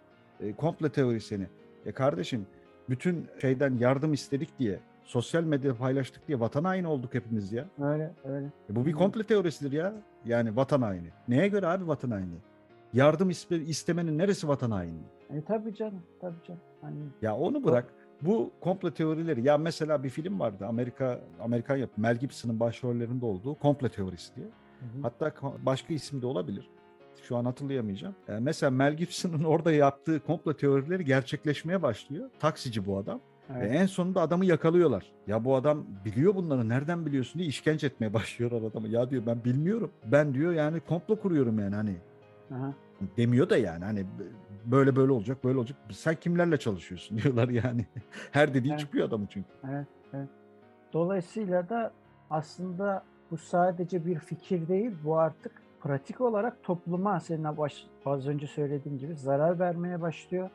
e, 0.40 0.52
komple 0.52 0.88
teorisini. 0.92 1.46
E 1.86 1.92
kardeşim 1.92 2.46
bütün 2.90 3.26
şeyden 3.40 3.76
yardım 3.78 4.12
istedik 4.12 4.58
diye 4.58 4.80
sosyal 5.04 5.44
medyada 5.44 5.76
paylaştık 5.76 6.28
diye 6.28 6.40
vatan 6.40 6.64
haini 6.64 6.86
olduk 6.86 7.14
hepimiz 7.14 7.52
ya. 7.52 7.66
Öyle, 7.82 8.12
öyle. 8.24 8.46
E 8.70 8.76
bu 8.76 8.86
bir 8.86 8.92
komple 8.92 9.22
teorisidir 9.24 9.72
ya. 9.72 9.92
Yani 10.24 10.56
vatan 10.56 10.82
haini. 10.82 11.08
Neye 11.28 11.48
göre 11.48 11.66
abi 11.66 11.88
vatan 11.88 12.10
haini? 12.10 12.34
Yardım 12.92 13.30
istemenin 13.50 14.18
neresi 14.18 14.48
vatan 14.48 14.70
haini? 14.70 14.98
E 15.30 15.42
tabii 15.44 15.74
canım, 15.74 16.02
tabii 16.20 16.42
canım. 16.48 16.60
Hani 16.80 16.96
Ya 17.22 17.36
onu 17.36 17.64
bırak. 17.64 17.86
Bu 18.22 18.50
komple 18.60 18.94
teorileri. 18.94 19.46
Ya 19.46 19.58
mesela 19.58 20.04
bir 20.04 20.08
film 20.08 20.40
vardı. 20.40 20.66
Amerika 20.66 21.20
Amerikan 21.40 21.76
yap 21.76 21.90
Mel 21.96 22.16
Gibson'ın 22.16 22.60
başrollerinde 22.60 23.26
olduğu 23.26 23.54
komple 23.54 23.88
teorisi 23.88 24.36
diye. 24.36 24.46
hı 24.46 24.98
hı. 24.98 25.02
Hatta 25.02 25.32
başka 25.66 25.94
isim 25.94 26.22
de 26.22 26.26
olabilir. 26.26 26.70
Şu 27.30 27.36
an 27.36 27.44
hatırlayamayacağım. 27.44 28.14
E, 28.28 28.32
mesela 28.32 28.70
Mel 28.70 28.94
Gibson'ın 28.94 29.44
orada 29.44 29.72
yaptığı 29.72 30.20
komplo 30.20 30.54
teorileri 30.54 31.04
gerçekleşmeye 31.04 31.82
başlıyor. 31.82 32.30
Taksici 32.40 32.86
bu 32.86 32.98
adam. 32.98 33.20
Evet. 33.50 33.62
Ve 33.62 33.76
en 33.76 33.86
sonunda 33.86 34.20
adamı 34.20 34.46
yakalıyorlar. 34.46 35.12
Ya 35.26 35.44
bu 35.44 35.54
adam 35.56 35.86
biliyor 36.04 36.34
bunları 36.34 36.68
nereden 36.68 37.06
biliyorsun 37.06 37.38
diye 37.38 37.48
işkence 37.48 37.86
etmeye 37.86 38.12
başlıyorlar 38.14 38.62
adamı. 38.62 38.88
Ya 38.88 39.10
diyor 39.10 39.26
ben 39.26 39.44
bilmiyorum. 39.44 39.90
Ben 40.04 40.34
diyor 40.34 40.52
yani 40.52 40.80
komplo 40.80 41.20
kuruyorum 41.20 41.58
yani 41.58 41.74
hani. 41.74 41.96
Aha. 42.54 42.74
Demiyor 43.16 43.50
da 43.50 43.56
yani 43.56 43.84
hani 43.84 44.06
böyle 44.64 44.96
böyle 44.96 45.12
olacak 45.12 45.44
böyle 45.44 45.58
olacak. 45.58 45.78
Sen 45.90 46.14
kimlerle 46.14 46.56
çalışıyorsun 46.56 47.18
diyorlar 47.22 47.48
yani. 47.48 47.86
Her 48.30 48.54
dediği 48.54 48.70
Evet. 48.70 48.80
çıkıyor 48.80 49.08
adamın 49.08 49.26
çünkü. 49.26 49.48
Evet, 49.70 49.86
evet. 50.14 50.28
Dolayısıyla 50.92 51.68
da 51.68 51.92
aslında 52.30 53.04
bu 53.30 53.36
sadece 53.36 54.06
bir 54.06 54.18
fikir 54.18 54.68
değil, 54.68 54.92
bu 55.04 55.18
artık 55.18 55.52
pratik 55.80 56.20
olarak 56.20 56.62
topluma 56.62 57.20
senin 57.20 57.56
baş, 57.56 57.86
az 58.06 58.28
önce 58.28 58.46
söylediğin 58.46 58.98
gibi 58.98 59.14
zarar 59.14 59.58
vermeye 59.58 60.00
başlıyor. 60.00 60.50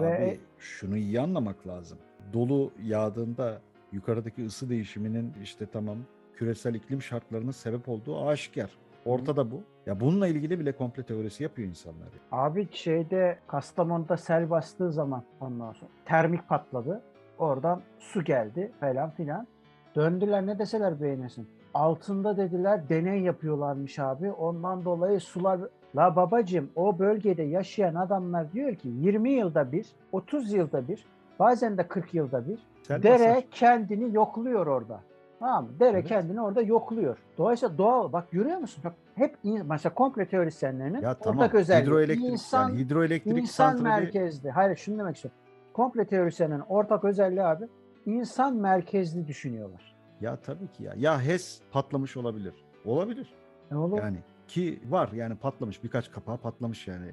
Ve- 0.00 0.16
Abi 0.16 0.40
şunu 0.58 0.96
iyi 0.96 1.20
anlamak 1.20 1.66
lazım. 1.66 1.98
Dolu 2.32 2.70
yağdığında 2.82 3.60
yukarıdaki 3.92 4.46
ısı 4.46 4.68
değişiminin 4.70 5.32
işte 5.42 5.66
tamam 5.66 5.96
küresel 6.34 6.74
iklim 6.74 7.02
şartlarının 7.02 7.50
sebep 7.50 7.88
olduğu 7.88 8.26
aşikar. 8.26 8.70
Ortada 9.04 9.50
bu. 9.50 9.62
Ya 9.86 10.00
bununla 10.00 10.28
ilgili 10.28 10.60
bile 10.60 10.72
komple 10.76 11.02
teorisi 11.02 11.42
yapıyor 11.42 11.68
insanlar. 11.68 12.08
Abi 12.32 12.68
şeyde 12.72 13.38
Kastamonu'da 13.46 14.16
sel 14.16 14.50
bastığı 14.50 14.92
zaman 14.92 15.22
ondan 15.40 15.72
sonra 15.72 15.90
termik 16.04 16.48
patladı. 16.48 17.02
Oradan 17.38 17.82
su 17.98 18.24
geldi 18.24 18.72
falan 18.80 19.10
filan. 19.10 19.46
Döndüler 19.94 20.46
ne 20.46 20.58
deseler 20.58 21.00
beğenesin. 21.00 21.48
Altında 21.76 22.36
dediler 22.36 22.88
deney 22.88 23.20
yapıyorlarmış 23.20 23.98
abi. 23.98 24.32
Ondan 24.32 24.84
dolayı 24.84 25.20
sular... 25.20 25.60
La 25.96 26.16
babacım 26.16 26.70
o 26.76 26.98
bölgede 26.98 27.42
yaşayan 27.42 27.94
adamlar 27.94 28.52
diyor 28.52 28.74
ki 28.74 28.88
20 28.88 29.30
yılda 29.30 29.72
bir, 29.72 29.86
30 30.12 30.52
yılda 30.52 30.88
bir, 30.88 31.04
bazen 31.38 31.78
de 31.78 31.88
40 31.88 32.14
yılda 32.14 32.48
bir 32.48 32.58
Sel 32.82 33.02
dere 33.02 33.28
basar. 33.28 33.44
kendini 33.50 34.14
yokluyor 34.14 34.66
orada. 34.66 35.00
Tamam 35.40 35.64
mı? 35.64 35.70
Dere 35.80 35.90
Evet. 35.98 36.08
kendini 36.08 36.40
orada 36.40 36.62
yokluyor. 36.62 37.16
Dolayısıyla 37.38 37.78
doğal 37.78 38.12
bak 38.12 38.30
görüyor 38.30 38.58
musun? 38.58 38.84
Bak 38.84 38.92
hep 39.14 39.36
mesela 39.44 39.94
komple 39.94 40.26
teorisyenlerinin 40.28 41.00
Ya 41.02 41.10
ortak 41.10 41.22
tamam 41.22 41.50
özelliği. 41.52 41.86
hidroelektrik 41.86 42.24
İnsan, 42.32 42.68
yani 42.68 42.78
hidroelektrik 42.78 43.38
insan 43.38 43.70
santrali 43.70 43.88
merkezli. 44.02 44.50
Hayır 44.50 44.76
şunu 44.76 44.98
demek 44.98 45.16
istiyorum. 45.16 45.38
Komple 45.72 46.04
teorisyenin 46.04 46.60
ortak 46.68 47.04
özelliği 47.04 47.42
abi 47.44 47.64
insan 48.06 48.56
merkezli 48.56 49.26
düşünüyorlar. 49.26 49.95
Ya 50.20 50.36
tabii 50.36 50.68
ki 50.72 50.82
ya. 50.84 50.92
Ya 50.96 51.20
HES 51.22 51.60
patlamış 51.70 52.16
olabilir. 52.16 52.54
Olabilir. 52.84 53.28
Ne 53.70 53.76
olur? 53.76 53.98
Yani 53.98 54.18
ki 54.48 54.80
var 54.88 55.10
yani 55.12 55.36
patlamış 55.36 55.84
birkaç 55.84 56.10
kapağı 56.10 56.38
patlamış 56.38 56.88
yani. 56.88 57.12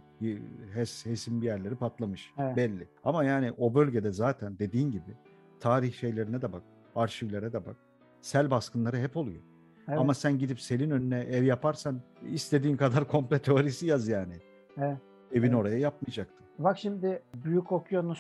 HES 0.74 1.05
HES'in 1.05 1.41
bir 1.41 1.45
yerleri 1.48 1.75
patlamış 1.75 2.31
Evet. 2.39 2.57
belli. 2.57 2.88
Ama 3.03 3.24
yani 3.24 3.51
o 3.57 3.74
bölgede 3.75 4.12
zaten 4.12 4.60
dediğin 4.60 4.91
gibi 4.91 5.17
tarih 5.60 5.93
şeylerine 5.93 6.41
de 6.41 6.53
bak, 6.53 6.62
arşivlere 6.95 7.53
de 7.53 7.65
bak. 7.65 7.75
Sel 8.22 8.51
baskınları 8.51 8.98
hep 8.98 9.17
oluyor. 9.17 9.41
Evet, 9.88 10.00
Ama 10.00 10.13
sen 10.13 10.38
gidip 10.39 10.62
selin 10.62 10.89
önüne 10.91 11.19
ev 11.19 11.43
yaparsan 11.43 12.01
istediğin 12.31 12.77
kadar 12.77 13.07
komple 13.07 13.39
teorisi 13.39 13.88
yaz 13.88 14.07
yani. 14.07 14.33
evet. 14.77 14.98
Evin 15.31 15.48
Evet. 15.48 15.55
oraya 15.60 15.77
yapmayacaktın. 15.77 16.45
Bak 16.60 16.77
şimdi 16.79 17.22
Büyük 17.36 17.72
Okyanus 17.72 18.19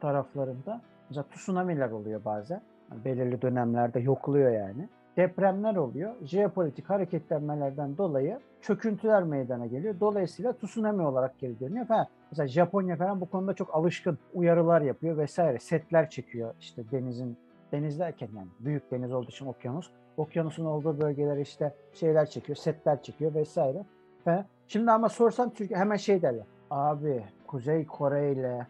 taraflarında 0.00 0.82
mesela 1.08 1.26
tsunami'ler 1.28 1.90
oluyor 1.90 2.24
bazen. 2.24 2.62
Belirli 3.04 3.42
dönemlerde 3.42 4.00
yokluyor 4.00 4.50
yani. 4.50 4.88
Depremler 5.16 5.76
oluyor. 5.76 6.14
Jeopolitik 6.22 6.90
hareketlenmelerden 6.90 7.96
dolayı 7.96 8.38
çöküntüler 8.60 9.22
meydana 9.22 9.66
geliyor. 9.66 9.94
Dolayısıyla 10.00 10.52
tsunami 10.52 11.02
olarak 11.02 11.38
geri 11.38 11.60
dönüyor. 11.60 11.86
Ha, 11.86 12.08
mesela 12.30 12.48
Japonya 12.48 12.96
falan 12.96 13.20
bu 13.20 13.26
konuda 13.26 13.54
çok 13.54 13.74
alışkın 13.74 14.18
uyarılar 14.34 14.80
yapıyor 14.80 15.16
vesaire. 15.16 15.58
Setler 15.58 16.10
çekiyor 16.10 16.54
işte 16.60 16.82
denizin 16.92 17.36
deniz 17.72 17.98
derken 17.98 18.28
yani 18.36 18.48
büyük 18.60 18.90
deniz 18.90 19.12
olduğu 19.12 19.30
için 19.30 19.46
okyanus. 19.46 19.90
Okyanusun 20.16 20.64
olduğu 20.64 21.00
bölgelere 21.00 21.40
işte 21.40 21.74
şeyler 21.92 22.26
çekiyor, 22.26 22.56
setler 22.56 23.02
çekiyor 23.02 23.34
vesaire. 23.34 23.84
Ve 24.26 24.44
şimdi 24.68 24.90
ama 24.90 25.08
sorsam 25.08 25.50
Türkiye 25.50 25.78
hemen 25.78 25.96
şey 25.96 26.22
derler. 26.22 26.46
Abi 26.70 27.24
Kuzey 27.46 27.86
Kore 27.86 28.32
ile 28.32 28.66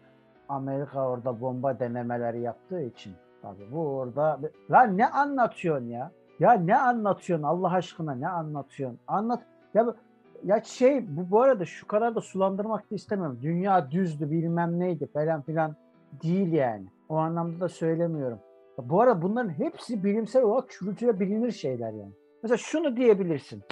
Amerika 0.49 1.09
orada 1.09 1.41
bomba 1.41 1.79
denemeleri 1.79 2.41
yaptığı 2.41 2.81
için 2.81 3.13
abi 3.45 3.71
bu 3.71 3.79
orada 3.79 4.39
lan 4.71 4.97
ne 4.97 5.09
anlatıyorsun 5.09 5.85
ya? 5.85 6.11
Ya 6.39 6.53
ne 6.53 6.77
anlatıyorsun 6.77 7.45
Allah 7.45 7.71
aşkına 7.71 8.15
ne 8.15 8.29
anlatıyorsun? 8.29 8.99
Anlat 9.07 9.43
ya 9.73 9.95
ya 10.43 10.61
şey 10.63 11.17
bu 11.17 11.31
bu 11.31 11.41
arada 11.41 11.65
şu 11.65 11.87
kadar 11.87 12.15
da 12.15 12.21
sulandırmak 12.21 12.91
da 12.91 12.95
istemiyorum. 12.95 13.39
Dünya 13.41 13.91
düzdü 13.91 14.31
bilmem 14.31 14.79
neydi 14.79 15.07
falan 15.07 15.41
filan 15.41 15.75
değil 16.23 16.53
yani. 16.53 16.85
O 17.09 17.15
anlamda 17.15 17.59
da 17.59 17.69
söylemiyorum. 17.69 18.39
Ya 18.77 18.89
Bu 18.89 19.01
arada 19.01 19.21
bunların 19.21 19.49
hepsi 19.49 20.03
bilimsel 20.03 20.43
olarak 20.43 20.69
çürütüle 20.69 21.19
bilinir 21.19 21.51
şeyler 21.51 21.93
yani. 21.93 22.13
Mesela 22.43 22.57
şunu 22.57 22.97
diyebilirsin. 22.97 23.63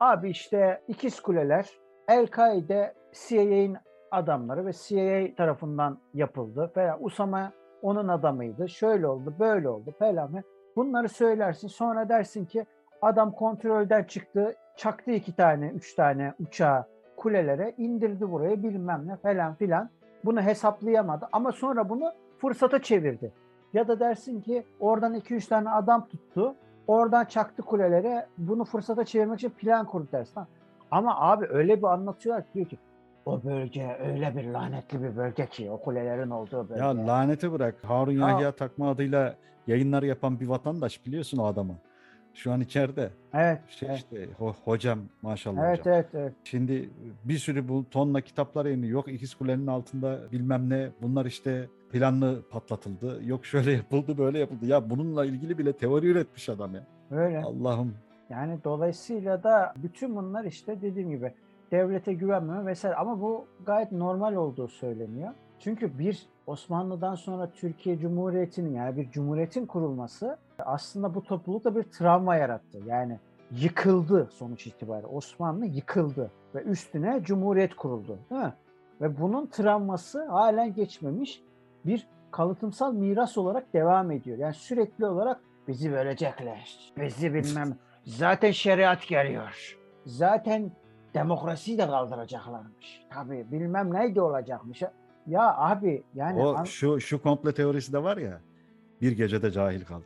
Abi 0.00 0.30
işte 0.30 0.80
ikiz 0.88 1.20
kuleler 1.20 1.70
El-Kaide 2.08 2.94
CIA'in 3.12 3.76
adamları 4.10 4.66
ve 4.66 4.72
CIA 4.72 5.34
tarafından 5.36 5.98
yapıldı 6.14 6.72
veya 6.76 6.98
Usama 7.00 7.52
onun 7.84 8.08
adamıydı. 8.08 8.68
Şöyle 8.68 9.06
oldu, 9.06 9.34
böyle 9.38 9.68
oldu 9.68 9.94
falan. 9.98 10.30
Bunları 10.76 11.08
söylersin. 11.08 11.68
Sonra 11.68 12.08
dersin 12.08 12.44
ki 12.44 12.66
adam 13.02 13.32
kontrolden 13.32 14.04
çıktı, 14.04 14.54
çaktı 14.76 15.10
iki 15.10 15.36
tane, 15.36 15.68
üç 15.68 15.94
tane 15.94 16.34
uçağı 16.40 16.84
kulelere, 17.16 17.74
indirdi 17.78 18.30
buraya 18.30 18.62
bilmem 18.62 19.02
ne 19.06 19.16
falan 19.16 19.54
filan. 19.54 19.90
Bunu 20.24 20.42
hesaplayamadı 20.42 21.28
ama 21.32 21.52
sonra 21.52 21.88
bunu 21.88 22.12
fırsata 22.38 22.82
çevirdi. 22.82 23.32
Ya 23.72 23.88
da 23.88 24.00
dersin 24.00 24.40
ki 24.40 24.66
oradan 24.80 25.14
iki 25.14 25.34
üç 25.34 25.46
tane 25.46 25.70
adam 25.70 26.06
tuttu. 26.06 26.54
Oradan 26.86 27.24
çaktı 27.24 27.62
kulelere. 27.62 28.26
Bunu 28.38 28.64
fırsata 28.64 29.04
çevirmek 29.04 29.38
için 29.38 29.50
plan 29.50 29.86
kurdu 29.86 30.08
dersin. 30.12 30.42
Ama 30.90 31.20
abi 31.20 31.46
öyle 31.50 31.78
bir 31.78 31.86
anlatıyorlar 31.86 32.44
ki 32.44 32.54
diyor 32.54 32.66
ki 32.66 32.78
o 33.26 33.44
bölge 33.44 33.96
öyle 34.00 34.36
bir 34.36 34.44
lanetli 34.44 35.02
bir 35.02 35.16
bölge 35.16 35.46
ki 35.46 35.70
o 35.70 35.80
kulelerin 35.80 36.30
olduğu 36.30 36.68
bölge. 36.68 36.80
Ya 36.80 37.06
lanete 37.06 37.52
bırak. 37.52 37.74
Harun 37.84 38.12
Ya- 38.12 38.28
Yahya 38.28 38.52
takma 38.52 38.90
adıyla 38.90 39.36
yayınlar 39.66 40.02
yapan 40.02 40.40
bir 40.40 40.46
vatandaş 40.46 41.06
biliyorsun 41.06 41.38
o 41.38 41.44
adamı. 41.46 41.74
Şu 42.34 42.52
an 42.52 42.60
içeride. 42.60 43.10
evet. 43.34 43.60
Şey 43.68 43.88
evet. 43.88 43.98
işte 43.98 44.28
ho- 44.38 44.54
hocam 44.64 44.98
maşallah 45.22 45.68
Evet, 45.68 45.80
hocam. 45.80 45.94
evet, 45.94 46.06
evet. 46.14 46.32
Şimdi 46.44 46.90
bir 47.24 47.38
sürü 47.38 47.68
bu 47.68 47.84
tonla 47.90 48.20
kitaplar 48.20 48.64
yayınlıyor. 48.66 48.92
Yok 48.92 49.08
ikiz 49.08 49.34
kulenin 49.34 49.66
altında 49.66 50.18
bilmem 50.32 50.70
ne. 50.70 50.88
Bunlar 51.02 51.26
işte 51.26 51.68
planlı 51.92 52.42
patlatıldı. 52.50 53.20
Yok 53.24 53.46
şöyle 53.46 53.72
yapıldı 53.72 54.18
böyle 54.18 54.38
yapıldı. 54.38 54.66
Ya 54.66 54.90
bununla 54.90 55.24
ilgili 55.24 55.58
bile 55.58 55.72
teori 55.72 56.06
üretmiş 56.06 56.48
adam 56.48 56.74
ya. 56.74 56.86
Öyle. 57.10 57.42
Allah'ım. 57.42 57.94
Yani 58.30 58.58
dolayısıyla 58.64 59.42
da 59.42 59.74
bütün 59.76 60.16
bunlar 60.16 60.44
işte 60.44 60.82
dediğim 60.82 61.10
gibi 61.10 61.32
devlete 61.70 62.12
güvenmeme 62.12 62.66
vesaire 62.66 62.96
ama 62.96 63.20
bu 63.20 63.46
gayet 63.66 63.92
normal 63.92 64.34
olduğu 64.34 64.68
söyleniyor. 64.68 65.32
Çünkü 65.58 65.98
bir 65.98 66.26
Osmanlı'dan 66.46 67.14
sonra 67.14 67.50
Türkiye 67.50 67.98
Cumhuriyeti'nin 67.98 68.74
yani 68.74 68.96
bir 68.96 69.10
cumhuriyetin 69.10 69.66
kurulması 69.66 70.36
aslında 70.58 71.14
bu 71.14 71.22
toplulukta 71.22 71.76
bir 71.76 71.82
travma 71.82 72.36
yarattı. 72.36 72.78
Yani 72.86 73.18
yıkıldı 73.50 74.28
sonuç 74.32 74.66
itibariyle. 74.66 75.06
Osmanlı 75.06 75.66
yıkıldı 75.66 76.30
ve 76.54 76.62
üstüne 76.62 77.20
cumhuriyet 77.22 77.74
kuruldu. 77.74 78.18
Değil 78.30 78.42
mi? 78.42 78.52
Ve 79.00 79.20
bunun 79.20 79.46
travması 79.46 80.24
halen 80.24 80.74
geçmemiş 80.74 81.42
bir 81.86 82.06
kalıtımsal 82.30 82.92
miras 82.92 83.38
olarak 83.38 83.72
devam 83.72 84.10
ediyor. 84.10 84.38
Yani 84.38 84.54
sürekli 84.54 85.06
olarak 85.06 85.40
bizi 85.68 85.92
bölecekler. 85.92 86.92
Bizi 86.96 87.34
bilmem. 87.34 87.76
Zaten 88.04 88.50
şeriat 88.50 89.08
geliyor. 89.08 89.78
Zaten 90.06 90.70
demokrasiyi 91.14 91.78
de 91.78 91.86
kaldıracaklarmış. 91.86 93.02
Tabii 93.10 93.46
bilmem 93.52 93.94
neydi 93.94 94.20
olacakmış. 94.20 94.82
Ya 95.26 95.56
abi 95.56 96.02
yani 96.14 96.42
O 96.42 96.54
an- 96.54 96.64
şu 96.64 97.00
şu 97.00 97.22
komple 97.22 97.54
teorisi 97.54 97.92
de 97.92 98.02
var 98.02 98.16
ya. 98.16 98.40
Bir 99.00 99.12
gecede 99.12 99.50
cahil 99.50 99.84
kaldı. 99.84 100.04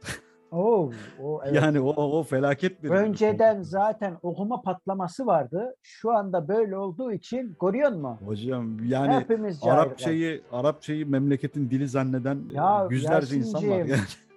Oo, 0.53 0.91
o 1.23 1.41
evet. 1.45 1.63
Yani 1.63 1.81
o 1.81 1.89
o 2.19 2.23
felaket 2.23 2.83
bir 2.83 2.91
Önceden 2.91 3.55
komple. 3.55 3.65
zaten 3.65 4.17
okuma 4.23 4.63
patlaması 4.63 5.27
vardı. 5.27 5.75
Şu 5.83 6.13
anda 6.13 6.49
böyle 6.49 6.77
olduğu 6.77 7.13
için 7.13 7.57
görüyor 7.63 7.91
musun? 7.93 8.27
Hocam 8.27 8.85
yani 8.85 9.15
Hepimiz 9.15 9.61
cahil. 9.61 9.73
Arapçayı 9.73 10.43
Arapçayı 10.53 11.11
memleketin 11.11 11.71
dili 11.71 11.89
zanneden 11.89 12.43
Ya 12.53 12.87
yüzlerce 12.91 13.37
insan 13.37 13.71
var. 13.71 13.77
Yani. 13.77 13.95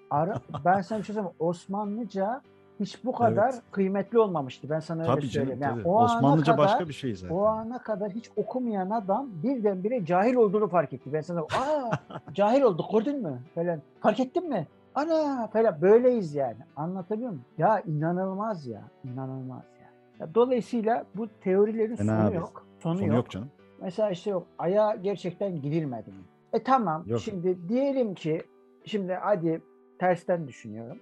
Ara, 0.10 0.42
ben 0.66 0.82
sana 0.82 1.00
bir 1.00 1.04
şey 1.04 1.16
söyleyeyim. 1.16 1.36
Osmanlıca 1.40 2.42
hiç 2.82 3.06
bu 3.06 3.12
kadar 3.12 3.50
Evet. 3.54 3.62
kıymetli 3.72 4.20
olmamıştı. 4.20 4.70
Ben 4.70 4.80
sana 4.80 5.02
öyle 5.02 5.12
Tabii 5.14 5.22
canım 5.30 5.32
söyleyeyim. 5.48 5.62
Yani 5.62 5.78
tabii. 5.84 5.88
o 5.88 6.04
Osmanlıca 6.04 6.52
kadar, 6.56 6.66
başka 6.66 6.88
bir 6.88 6.94
şey 6.94 7.16
zaten. 7.16 7.36
O 7.36 7.46
ana 7.46 7.78
kadar 7.84 8.12
hiç 8.12 8.30
okumayan 8.36 8.90
adam 8.90 9.30
birdenbire 9.44 10.06
cahil 10.06 10.36
olduğunu 10.36 10.68
fark 10.68 10.94
etti. 10.94 11.14
Ben 11.14 11.22
sana 11.22 11.40
aa 11.42 11.92
cahil 12.34 12.62
olduk 12.62 12.92
gördün 12.92 13.22
mü? 13.22 13.40
Falan. 13.56 13.82
Fark 14.02 14.20
ettin 14.20 14.50
mi? 14.50 14.68
Ana 14.96 15.48
falan 15.48 15.82
böyleyiz 15.82 16.36
yani. 16.36 16.58
Anlatabiliyor 16.76 17.30
muyum? 17.30 17.46
Ya 17.58 17.80
inanılmaz 17.80 18.68
ya. 18.68 18.82
inanılmaz 19.04 19.64
ya. 19.82 19.90
ya 20.20 20.36
dolayısıyla 20.36 21.06
bu 21.16 21.28
teorilerin 21.42 21.96
Fena 21.96 22.18
sonu 22.18 22.28
abi. 22.28 22.36
yok. 22.36 22.66
Sonu, 22.80 22.96
Sonu 22.98 23.08
yok. 23.08 23.16
yok 23.16 23.30
canım. 23.30 23.48
Mesela 23.82 24.10
işte 24.10 24.30
yok. 24.30 24.48
Aya 24.60 24.96
gerçekten 24.96 25.62
gidilmedi 25.62 26.10
mi? 26.10 26.16
E 26.54 26.64
tamam. 26.64 27.04
Yok. 27.06 27.20
Şimdi 27.22 27.70
diyelim 27.70 28.14
ki 28.16 28.42
şimdi 28.86 29.14
hadi 29.14 29.62
tersten 30.00 30.48
düşünüyorum. 30.48 31.00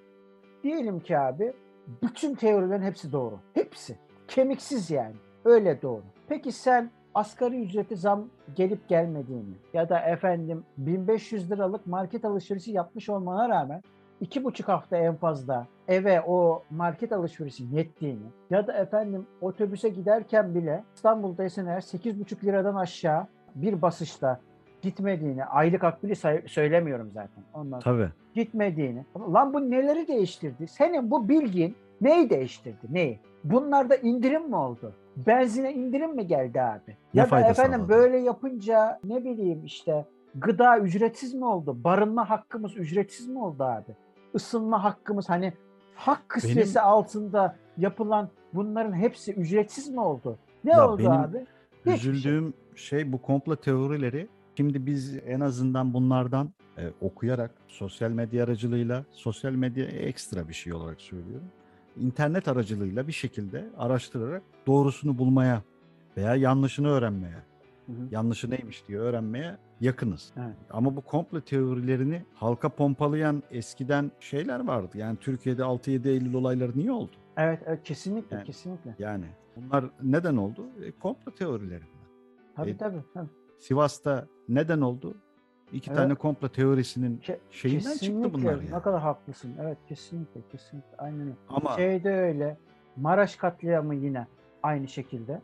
Diyelim 0.64 1.00
ki 1.00 1.20
abi 1.20 1.54
bütün 2.04 2.36
teorilerin 2.36 2.82
hepsi 2.82 3.12
doğru. 3.12 3.40
Hepsi. 3.54 3.96
Kemiksiz 4.28 4.92
yani. 4.92 5.16
Öyle 5.46 5.82
doğru. 5.82 6.04
Peki 6.28 6.52
sen 6.52 6.92
asgari 7.16 7.62
ücreti 7.62 7.96
zam 7.96 8.30
gelip 8.56 8.90
gelmediğini 8.90 9.56
ya 9.74 9.90
da 9.90 10.00
efendim 10.00 10.64
1500 10.78 11.52
liralık 11.52 11.88
market 11.88 12.26
alışverişi 12.26 12.72
yapmış 12.72 13.10
olmana 13.10 13.50
rağmen 13.50 13.82
iki 14.22 14.44
buçuk 14.44 14.68
hafta 14.68 14.98
en 14.98 15.16
fazla 15.16 15.68
eve 15.88 16.22
o 16.22 16.64
market 16.70 17.12
alışverişi 17.12 17.64
yettiğini 17.72 18.28
ya 18.50 18.68
da 18.68 18.74
efendim 18.74 19.28
otobüse 19.42 19.90
giderken 19.90 20.56
bile 20.56 20.84
İstanbul'daysan 20.96 21.68
eğer 21.68 21.82
8,5 21.82 22.44
liradan 22.46 22.76
aşağı 22.76 23.28
bir 23.56 23.82
basışta 23.82 24.40
gitmediğini, 24.82 25.46
aylık 25.46 25.84
akbili 25.84 26.16
say- 26.16 26.48
söylemiyorum 26.48 27.12
zaten. 27.14 27.44
Ondan 27.54 27.80
Tabii. 27.80 28.10
gitmediğini. 28.36 29.06
Lan 29.34 29.54
bu 29.54 29.72
neleri 29.72 30.08
değiştirdi? 30.08 30.68
Senin 30.68 31.12
bu 31.12 31.30
bilgin 31.30 31.76
neyi 32.02 32.30
değiştirdi? 32.30 32.88
Neyi? 32.90 33.20
Bunlarda 33.44 33.96
indirim 33.96 34.50
mi 34.50 34.56
oldu? 34.56 34.94
Benzine 35.28 35.74
indirim 35.74 36.16
mi 36.16 36.28
geldi 36.28 36.62
abi? 36.62 36.98
Ya 37.14 37.32
da 37.32 37.40
efendim 37.42 37.80
sağladı? 37.80 37.90
böyle 37.90 38.18
yapınca 38.18 39.00
ne 39.04 39.24
bileyim 39.26 39.66
işte 39.66 40.06
gıda 40.36 40.80
ücretsiz 40.80 41.34
mi 41.34 41.46
oldu? 41.46 41.84
Barınma 41.84 42.30
hakkımız 42.30 42.78
ücretsiz 42.78 43.28
mi 43.28 43.40
oldu 43.44 43.64
abi? 43.64 43.92
Isınma 44.34 44.84
hakkımız 44.84 45.30
hani 45.30 45.54
hak 45.96 46.30
kısmesi 46.30 46.76
Benim- 46.76 46.88
altında 46.88 47.56
yapılan 47.78 48.30
bunların 48.54 48.94
hepsi 48.94 49.34
ücretsiz 49.34 49.90
mi 49.90 50.00
oldu? 50.00 50.38
Ne 50.64 50.72
Ya 50.72 50.90
oldu 50.90 50.98
benim 51.00 51.12
abi? 51.12 51.46
Hiçbir 51.86 51.98
şey. 52.00 52.12
Üzüldüğüm 52.12 52.54
şey 52.76 53.12
bu 53.14 53.22
komplo 53.22 53.56
teorileri. 53.56 54.28
Şimdi 54.60 54.86
biz 54.86 55.18
en 55.26 55.40
azından 55.40 55.94
bunlardan 55.94 56.54
e, 56.78 56.90
okuyarak 57.02 57.52
sosyal 57.68 58.12
medya 58.12 58.44
aracılığıyla 58.44 59.06
sosyal 59.12 59.52
medya 59.52 59.86
ekstra 59.86 60.48
bir 60.48 60.54
şey 60.54 60.74
olarak 60.74 61.02
söylüyorum. 61.02 61.48
İnternet 62.00 62.48
aracılığıyla 62.48 63.08
bir 63.08 63.12
şekilde 63.12 63.66
araştırarak 63.78 64.44
doğrusunu 64.68 65.18
bulmaya 65.18 65.62
veya 66.18 66.36
yanlışını 66.36 66.88
öğrenmeye, 66.88 67.34
Hı 67.86 67.92
hı. 67.92 67.96
yanlışı 68.12 68.50
neymiş 68.50 68.88
diye 68.88 69.00
öğrenmeye 69.00 69.58
yakınız. 69.82 70.32
Evet. 70.38 70.56
Ama 70.70 70.96
bu 70.96 71.02
komplo 71.02 71.42
teorilerini 71.42 72.24
halka 72.34 72.70
pompalayan 72.70 73.44
eskiden 73.52 74.12
şeyler 74.20 74.68
vardı. 74.68 74.98
Yani 74.98 75.18
Türkiye'de 75.18 75.62
6-7 75.62 76.10
Eylül 76.10 76.34
olayları 76.34 76.78
niye 76.78 76.92
oldu? 76.92 77.12
Evet, 77.38 77.60
evet 77.66 77.84
kesinlikle 77.84 78.36
Yani- 78.36 78.46
kesinlikle. 78.46 78.96
Yani 79.00 79.26
bunlar 79.56 79.86
neden 80.04 80.38
oldu? 80.38 80.66
E, 80.86 80.92
komplo 80.92 81.32
teorilerinden. 81.32 82.00
Tabii 82.56 82.70
E, 82.70 82.78
tabii. 82.78 83.02
tabii. 83.14 83.30
Sivas'ta 83.60 84.28
neden 84.50 84.82
oldu? 84.82 85.16
İki 85.74 85.90
Evet. 85.90 85.98
tane 86.00 86.16
komplo 86.16 86.48
teorisinin 86.50 87.18
Ke- 87.18 87.38
şeyinden 87.52 87.92
çıktı 87.98 88.10
bunlar 88.14 88.32
kesinlikle. 88.32 88.50
yani. 88.66 88.72
Ne 88.72 88.82
kadar 88.82 89.02
haklısın. 89.02 89.56
Evet 89.62 89.78
kesinlikle 89.88 90.42
kesinlikle. 90.52 90.98
Aynen. 90.98 91.34
Ama 91.50 91.76
Şeyde 91.76 92.10
öyle. 92.14 92.58
Maraş 92.98 93.36
katliamı 93.36 93.96
yine 93.96 94.28
aynı 94.64 94.88
şekilde. 94.88 95.42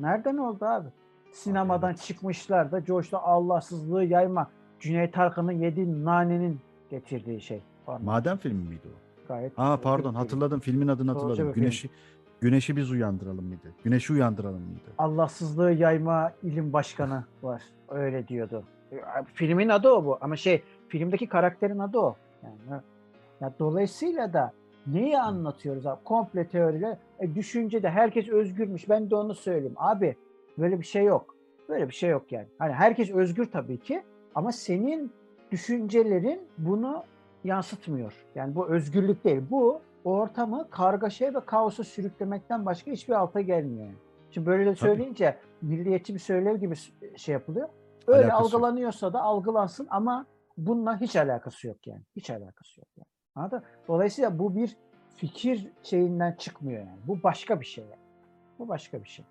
Nereden 0.00 0.36
oldu 0.36 0.64
abi? 0.64 0.88
Sinemadan 1.32 1.90
evet. 1.90 2.00
çıkmışlar 2.02 2.72
da 2.72 2.84
coştu 2.84 3.16
Allahsızlığı 3.16 4.04
yayma. 4.04 4.50
Cüneyt 4.80 5.18
Arkın'ın 5.18 5.52
yediği 5.52 6.04
nanenin 6.04 6.60
getirdiği 6.90 7.40
şey. 7.40 7.62
Falan. 7.86 8.04
maden 8.04 8.36
filmi 8.36 8.68
miydi 8.68 8.88
o? 8.88 8.98
Gayet 9.28 9.52
Aa 9.56 9.80
pardon 9.80 10.14
hatırladım 10.14 10.60
filmin 10.60 10.88
adını 10.88 11.12
hatırladım. 11.12 11.48
bir 11.54 11.70
film. 11.70 11.90
Güneşi 12.40 12.76
biz 12.76 12.90
uyandıralım 12.90 13.44
mıydı? 13.44 13.72
Güneşi 13.84 14.12
uyandıralım 14.12 14.62
mıydı? 14.62 14.90
Allahsızlığı 14.98 15.72
yayma 15.72 16.32
ilim 16.42 16.72
başkanı 16.72 17.24
var. 17.42 17.62
Öyle 17.88 18.28
diyordu. 18.28 18.64
Filmin 19.34 19.68
adı 19.68 19.88
o 19.90 20.04
bu 20.04 20.18
ama 20.20 20.36
şey 20.36 20.62
filmdeki 20.88 21.26
karakterin 21.26 21.78
adı 21.78 21.98
o. 21.98 22.16
Yani 22.44 22.80
ya 23.40 23.52
dolayısıyla 23.58 24.32
da 24.32 24.52
neyi 24.86 25.18
anlatıyoruz 25.18 25.86
abi? 25.86 26.04
Komple 26.04 26.48
teoriler. 26.48 26.96
E, 27.20 27.34
düşüncede 27.34 27.90
herkes 27.90 28.28
özgürmüş. 28.28 28.88
Ben 28.88 29.10
de 29.10 29.16
onu 29.16 29.34
söyleyeyim. 29.34 29.74
Abi 29.76 30.16
böyle 30.58 30.80
bir 30.80 30.86
şey 30.86 31.04
yok. 31.04 31.34
Böyle 31.68 31.88
bir 31.88 31.94
şey 31.94 32.10
yok 32.10 32.32
yani. 32.32 32.46
Hani 32.58 32.72
herkes 32.72 33.10
özgür 33.10 33.44
tabii 33.44 33.78
ki 33.78 34.02
ama 34.34 34.52
senin 34.52 35.12
düşüncelerin 35.52 36.40
bunu 36.58 37.04
yansıtmıyor. 37.44 38.12
Yani 38.34 38.54
bu 38.54 38.68
özgürlük 38.68 39.24
değil. 39.24 39.42
Bu 39.50 39.80
ortamı 40.12 40.70
kargaşaya 40.70 41.34
ve 41.34 41.40
kaosa 41.46 41.84
sürüklemekten 41.84 42.66
başka 42.66 42.90
hiçbir 42.90 43.14
alta 43.14 43.40
gelmiyor. 43.40 43.88
Şimdi 44.30 44.46
böyle 44.46 44.66
de 44.66 44.74
söyleyince 44.74 45.38
milliyetçi 45.62 46.14
bir 46.14 46.18
söylev 46.18 46.56
gibi 46.56 46.74
şey 47.16 47.32
yapılıyor. 47.32 47.68
Öyle 48.06 48.24
Alakası 48.24 48.42
yok. 48.42 48.54
algılanıyorsa 48.54 49.12
da 49.12 49.22
algılansın 49.22 49.86
ama 49.90 50.26
bununla 50.56 51.00
hiç 51.00 51.16
alakası 51.16 51.66
yok 51.66 51.86
yani. 51.86 52.02
Hiç 52.16 52.30
alakası 52.30 52.80
yok 52.80 52.88
yani. 52.96 53.06
Anladın? 53.34 53.62
Dolayısıyla 53.88 54.38
bu 54.38 54.56
bir 54.56 54.76
fikir 55.16 55.72
şeyinden 55.82 56.32
çıkmıyor 56.32 56.80
yani. 56.80 56.98
Bu 57.06 57.22
başka 57.22 57.60
bir 57.60 57.66
şey 57.66 57.84
yani. 57.84 58.02
Bu 58.58 58.68
başka 58.68 59.02
bir 59.02 59.08
şey. 59.08 59.24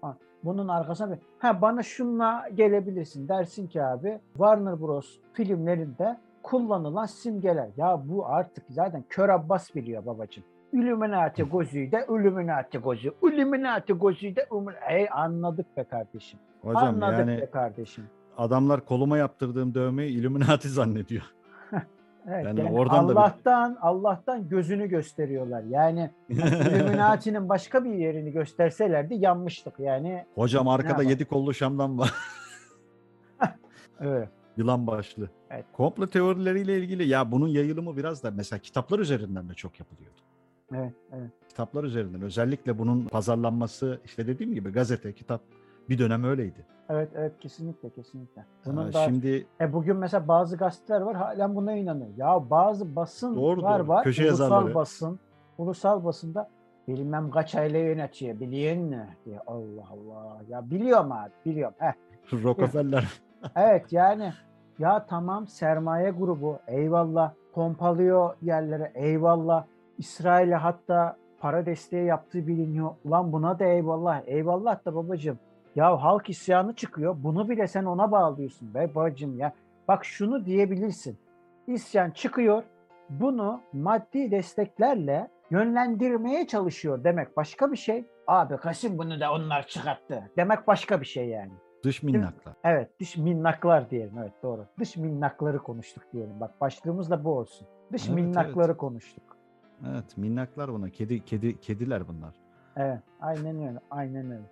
Ha, 0.00 0.16
bunun 0.44 0.68
arkasına 0.68 1.10
bir... 1.12 1.18
Ha 1.38 1.62
bana 1.62 1.82
şunla 1.82 2.48
gelebilirsin. 2.54 3.28
Dersin 3.28 3.66
ki 3.66 3.82
abi 3.82 4.20
Warner 4.32 4.80
Bros. 4.80 5.18
filmlerinde 5.32 6.16
kullanılan 6.42 7.06
simgeler. 7.06 7.68
Ya 7.76 8.02
bu 8.04 8.26
artık 8.26 8.64
zaten 8.68 9.04
kör 9.08 9.28
abbas 9.28 9.74
biliyor 9.74 10.06
babacığım. 10.06 10.44
Illuminati 10.72 11.48
gözüyle 11.50 12.06
Illuminati 12.08 12.78
gözü. 12.82 13.12
Illuminati 13.22 13.98
gözüyle 13.98 14.46
Illuminati. 14.50 14.84
Ey 14.88 15.08
anladık 15.12 15.76
be 15.76 15.84
kardeşim. 15.84 16.38
Hocam 16.62 16.84
anladık 16.84 17.18
yani 17.18 17.40
be 17.40 17.46
kardeşim. 17.50 18.04
adamlar 18.38 18.84
koluma 18.84 19.18
yaptırdığım 19.18 19.74
dövmeyi 19.74 20.10
Illuminati 20.20 20.68
zannediyor. 20.78 21.22
Evet, 22.28 22.44
Yani 22.44 22.60
yani 22.60 22.70
oradan 22.78 23.08
da 23.08 23.12
bir- 23.12 23.16
Allah'tan 23.16 23.78
Allah'tan 23.80 24.48
gözünü 24.48 24.86
gösteriyorlar. 24.88 25.62
Yani 25.62 26.10
Illuminati'nin 26.28 27.48
başka 27.48 27.84
bir 27.84 27.90
yerini 27.94 28.32
gösterselerdi 28.32 29.14
yanmıştık 29.14 29.74
yani. 29.78 30.24
Hocam 30.34 30.68
arkada 30.68 31.02
yedi 31.02 31.24
kollu 31.24 31.54
şamdan 31.54 31.98
var. 31.98 32.14
Evet. 34.00 34.28
Yılan 34.60 34.86
başlı. 34.86 35.30
Evet. 35.50 35.64
Komplo 35.72 36.06
teorileriyle 36.06 36.78
ilgili 36.78 37.08
ya 37.08 37.32
bunun 37.32 37.48
yayılımı 37.48 37.96
biraz 37.96 38.22
da 38.22 38.30
mesela 38.30 38.60
kitaplar 38.60 38.98
üzerinden 38.98 39.48
de 39.48 39.54
çok 39.54 39.80
yapılıyordu. 39.80 40.20
Evet, 40.74 40.92
evet. 41.12 41.30
Kitaplar 41.48 41.84
üzerinden 41.84 42.22
özellikle 42.22 42.78
bunun 42.78 43.04
pazarlanması 43.04 44.00
işte 44.04 44.26
dediğim 44.26 44.54
gibi 44.54 44.70
gazete, 44.72 45.12
kitap 45.12 45.40
bir 45.88 45.98
dönem 45.98 46.24
öyleydi. 46.24 46.66
Evet, 46.88 47.08
evet 47.14 47.32
kesinlikle 47.40 47.90
kesinlikle. 47.90 48.44
Bunun 48.66 48.76
Ha, 48.86 48.92
da 48.92 49.04
şimdi 49.04 49.46
e 49.60 49.72
bugün 49.72 49.96
mesela 49.96 50.28
bazı 50.28 50.56
gazeteler 50.56 51.00
var 51.00 51.16
halen 51.16 51.56
buna 51.56 51.72
inanıyor. 51.72 52.10
Ya 52.16 52.50
bazı 52.50 52.96
basın 52.96 53.36
Doğru, 53.36 53.62
var 53.62 53.80
doğru. 53.80 53.88
var. 53.88 54.04
Köşe 54.04 54.22
ulusal 54.22 54.44
yazarları. 54.44 54.74
basın. 54.74 55.20
Ulusal 55.58 56.04
basında 56.04 56.50
bilmem 56.88 57.30
kaç 57.30 57.54
aile 57.54 57.78
yönetiyor 57.78 58.40
biliyor 58.40 58.76
diye. 59.24 59.38
Allah 59.46 59.88
Allah. 59.90 60.42
Ya 60.48 60.70
biliyorum 60.70 61.12
abi 61.12 61.30
biliyorum. 61.46 61.74
Heh. 61.78 61.92
Rockefeller 62.44 63.20
Evet 63.56 63.92
yani 63.92 64.32
ya 64.80 65.06
tamam 65.06 65.48
sermaye 65.48 66.10
grubu 66.10 66.58
eyvallah 66.66 67.32
pompalıyor 67.52 68.34
yerlere 68.42 68.92
eyvallah 68.94 69.64
İsrail'e 69.98 70.54
hatta 70.54 71.16
para 71.40 71.66
desteği 71.66 72.06
yaptığı 72.06 72.46
biliniyor. 72.46 72.90
Ulan 73.04 73.32
buna 73.32 73.58
da 73.58 73.64
eyvallah. 73.64 74.22
Eyvallah 74.26 74.84
da 74.84 74.94
babacığım. 74.94 75.38
Ya 75.76 76.02
halk 76.02 76.30
isyanı 76.30 76.74
çıkıyor. 76.74 77.16
Bunu 77.18 77.48
bile 77.48 77.66
sen 77.66 77.84
ona 77.84 78.12
bağlıyorsun 78.12 78.74
be 78.74 78.94
bacım 78.94 79.38
ya. 79.38 79.52
Bak 79.88 80.04
şunu 80.04 80.44
diyebilirsin. 80.44 81.18
İsyan 81.66 82.10
çıkıyor. 82.10 82.62
Bunu 83.10 83.60
maddi 83.72 84.30
desteklerle 84.30 85.30
yönlendirmeye 85.50 86.46
çalışıyor 86.46 87.04
demek 87.04 87.36
başka 87.36 87.72
bir 87.72 87.76
şey. 87.76 88.04
Abi 88.26 88.56
Kasım 88.56 88.98
bunu 88.98 89.20
da 89.20 89.32
onlar 89.32 89.66
çıkarttı. 89.66 90.30
Demek 90.36 90.66
başka 90.66 91.00
bir 91.00 91.06
şey 91.06 91.28
yani. 91.28 91.52
Dış 91.84 92.02
minnaklar. 92.02 92.54
Evet 92.64 93.00
dış 93.00 93.16
minnaklar 93.16 93.90
diyelim 93.90 94.18
evet 94.18 94.32
doğru. 94.42 94.66
Dış 94.78 94.96
minnakları 94.96 95.58
konuştuk 95.58 96.02
diyelim. 96.12 96.40
Bak 96.40 96.60
başlığımız 96.60 97.10
da 97.10 97.24
bu 97.24 97.30
olsun. 97.38 97.66
Dış 97.92 98.08
Evet, 98.08 98.14
minnakları 98.16 98.76
konuştuk. 98.76 99.22
Evet 99.90 100.16
minnaklar 100.16 100.72
buna. 100.72 100.90
Kedi 100.90 101.24
kedi 101.24 101.60
kediler 101.60 102.08
bunlar. 102.08 102.34
Evet 102.76 103.00
aynen 103.20 103.68
öyle 103.68 103.78
aynen 103.90 104.30
öyle. 104.30 104.42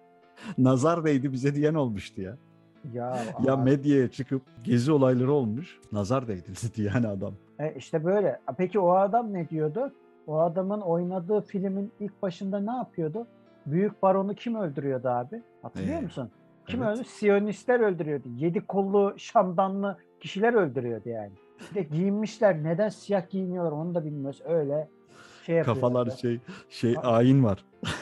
Nazar 0.58 1.04
değdi 1.04 1.32
bize 1.32 1.54
diyen 1.54 1.74
olmuştu 1.74 2.20
ya. 2.22 2.36
Ya, 2.92 3.16
Ya 3.44 3.54
abi, 3.54 3.62
medyaya 3.70 4.10
çıkıp 4.10 4.42
gezi 4.64 4.92
olayları 4.92 5.32
olmuş. 5.32 5.80
Nazar 5.92 6.28
değdi 6.28 6.48
dedi 6.64 6.82
yani 6.94 7.08
adam. 7.08 7.34
e, 7.58 7.74
işte 7.74 8.04
böyle. 8.04 8.40
Peki 8.56 8.78
o 8.80 8.90
adam 8.90 9.32
ne 9.32 9.48
diyordu? 9.48 9.92
O 10.26 10.38
adamın 10.38 10.80
oynadığı 10.80 11.40
filmin 11.40 11.92
ilk 12.00 12.22
başında 12.22 12.60
ne 12.60 12.70
yapıyordu? 12.76 13.26
Büyük 13.66 14.02
baronu 14.02 14.34
kim 14.34 14.54
öldürüyordu 14.54 15.08
abi? 15.08 15.42
Hatırlıyor 15.62 15.98
Ee, 15.98 16.00
musun? 16.02 16.30
Kim 16.68 16.82
evet. 16.82 16.96
öldü? 16.98 17.04
Siyonistler 17.04 17.80
öldürüyordu. 17.80 18.28
Yedi 18.36 18.60
kollu 18.60 19.14
şamdanlı 19.18 19.98
kişiler 20.20 20.54
öldürüyordu 20.54 21.08
yani. 21.08 21.32
Bir 21.70 21.74
de 21.74 21.82
giyinmişler. 21.82 22.64
Neden 22.64 22.88
siyah 22.88 23.30
giyiniyorlar 23.30 23.72
onu 23.72 23.94
da 23.94 24.04
bilmiyoruz. 24.04 24.42
Öyle 24.44 24.88
şey. 25.46 25.62
Kafalar 25.62 26.10
şey 26.10 26.40
şey 26.68 26.96
ayin 27.02 27.44
var. 27.44 27.64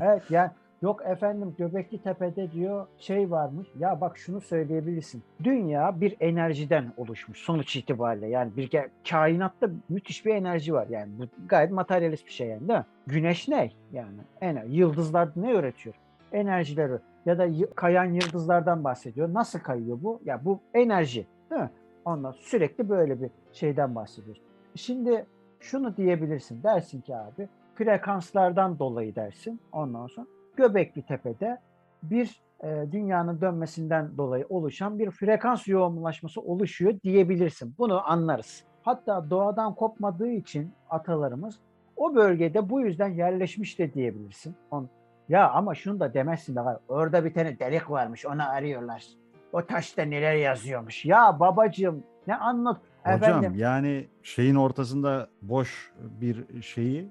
Evet 0.00 0.30
yani 0.30 0.50
yok 0.82 1.02
efendim 1.06 1.54
Göbekli 1.58 2.02
Tepe'de 2.02 2.52
diyor 2.52 2.86
şey 2.98 3.30
varmış. 3.30 3.68
Ya 3.78 4.00
bak 4.00 4.18
şunu 4.18 4.40
söyleyebilirsin. 4.40 5.22
Dünya 5.44 6.00
bir 6.00 6.16
enerjiden 6.20 6.92
oluşmuş 6.96 7.38
sonuç 7.38 7.76
itibariyle. 7.76 8.28
Yani 8.28 8.56
bir 8.56 8.70
kainatta 9.10 9.70
müthiş 9.88 10.26
bir 10.26 10.34
enerji 10.34 10.74
var. 10.74 10.86
Yani 10.90 11.12
bu 11.18 11.46
gayet 11.48 11.70
materyalist 11.70 12.26
bir 12.26 12.32
şey 12.32 12.48
yani 12.48 12.68
değil 12.68 12.78
mi? 12.78 12.86
Güneş 13.06 13.48
ne? 13.48 13.70
Yani 13.92 14.18
enerji. 14.40 14.76
Yıldızlar 14.76 15.28
ne 15.36 15.52
üretiyor? 15.52 15.94
Enerjileri 16.32 16.98
ya 17.26 17.38
da 17.38 17.48
kayan 17.74 18.04
yıldızlardan 18.04 18.84
bahsediyor. 18.84 19.34
Nasıl 19.34 19.58
kayıyor 19.58 19.98
bu? 20.02 20.20
Ya 20.24 20.44
bu 20.44 20.60
enerji 20.74 21.26
değil 21.50 21.62
mi? 21.62 21.70
Ondan 22.04 22.32
sürekli 22.32 22.88
böyle 22.88 23.22
bir 23.22 23.30
şeyden 23.52 23.94
bahsediyoruz. 23.94 24.42
Şimdi 24.74 25.26
şunu 25.60 25.96
diyebilirsin. 25.96 26.62
Dersin 26.62 27.00
ki 27.00 27.16
abi 27.16 27.48
frekanslardan 27.74 28.78
dolayı 28.78 29.14
dersin. 29.14 29.60
Ondan 29.72 30.06
sonra 30.06 30.26
Göbekli 30.56 31.02
Tepe'de 31.02 31.58
bir 32.02 32.42
e, 32.62 32.86
dünyanın 32.92 33.40
dönmesinden 33.40 34.16
dolayı 34.16 34.46
oluşan 34.48 34.98
bir 34.98 35.10
frekans 35.10 35.68
yoğunlaşması 35.68 36.40
oluşuyor 36.40 36.94
diyebilirsin. 37.04 37.74
Bunu 37.78 38.10
anlarız. 38.10 38.64
Hatta 38.82 39.30
doğadan 39.30 39.74
kopmadığı 39.74 40.30
için 40.30 40.72
atalarımız 40.90 41.60
o 41.96 42.14
bölgede 42.14 42.70
bu 42.70 42.80
yüzden 42.80 43.08
yerleşmiş 43.08 43.78
de 43.78 43.94
diyebilirsin. 43.94 44.56
On, 44.70 44.88
ya 45.28 45.50
ama 45.50 45.74
şunu 45.74 46.00
da 46.00 46.14
demezsin 46.14 46.56
de 46.56 46.60
orada 46.88 47.24
bir 47.24 47.34
tane 47.34 47.58
delik 47.58 47.90
varmış 47.90 48.26
onu 48.26 48.50
arıyorlar. 48.50 49.06
O 49.52 49.66
taşta 49.66 50.02
neler 50.02 50.34
yazıyormuş. 50.34 51.04
Ya 51.04 51.40
babacığım 51.40 52.04
ne 52.26 52.36
anlat? 52.36 52.80
Hocam 53.02 53.16
Efendim, 53.16 53.54
yani 53.56 54.06
şeyin 54.22 54.54
ortasında 54.54 55.28
boş 55.42 55.92
bir 56.20 56.62
şeyi 56.62 57.08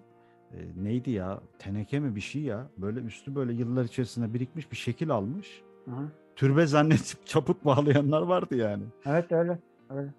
e, 0.53 0.57
neydi 0.75 1.11
ya? 1.11 1.39
Teneke 1.59 1.99
mi 1.99 2.15
bir 2.15 2.21
şey 2.21 2.41
ya? 2.41 2.67
Böyle 2.77 2.99
üstü 2.99 3.35
böyle 3.35 3.53
yıllar 3.53 3.83
içerisinde 3.83 4.33
birikmiş 4.33 4.71
bir 4.71 4.77
şekil 4.77 5.09
almış. 5.09 5.61
Hı 5.85 5.91
hı. 5.91 6.11
Türbe 6.35 6.65
zannedip 6.65 7.25
çaput 7.25 7.65
bağlayanlar 7.65 8.21
vardı 8.21 8.55
yani. 8.55 8.83
evet 9.05 9.31
öyle. 9.31 9.59
öyle. 9.89 10.09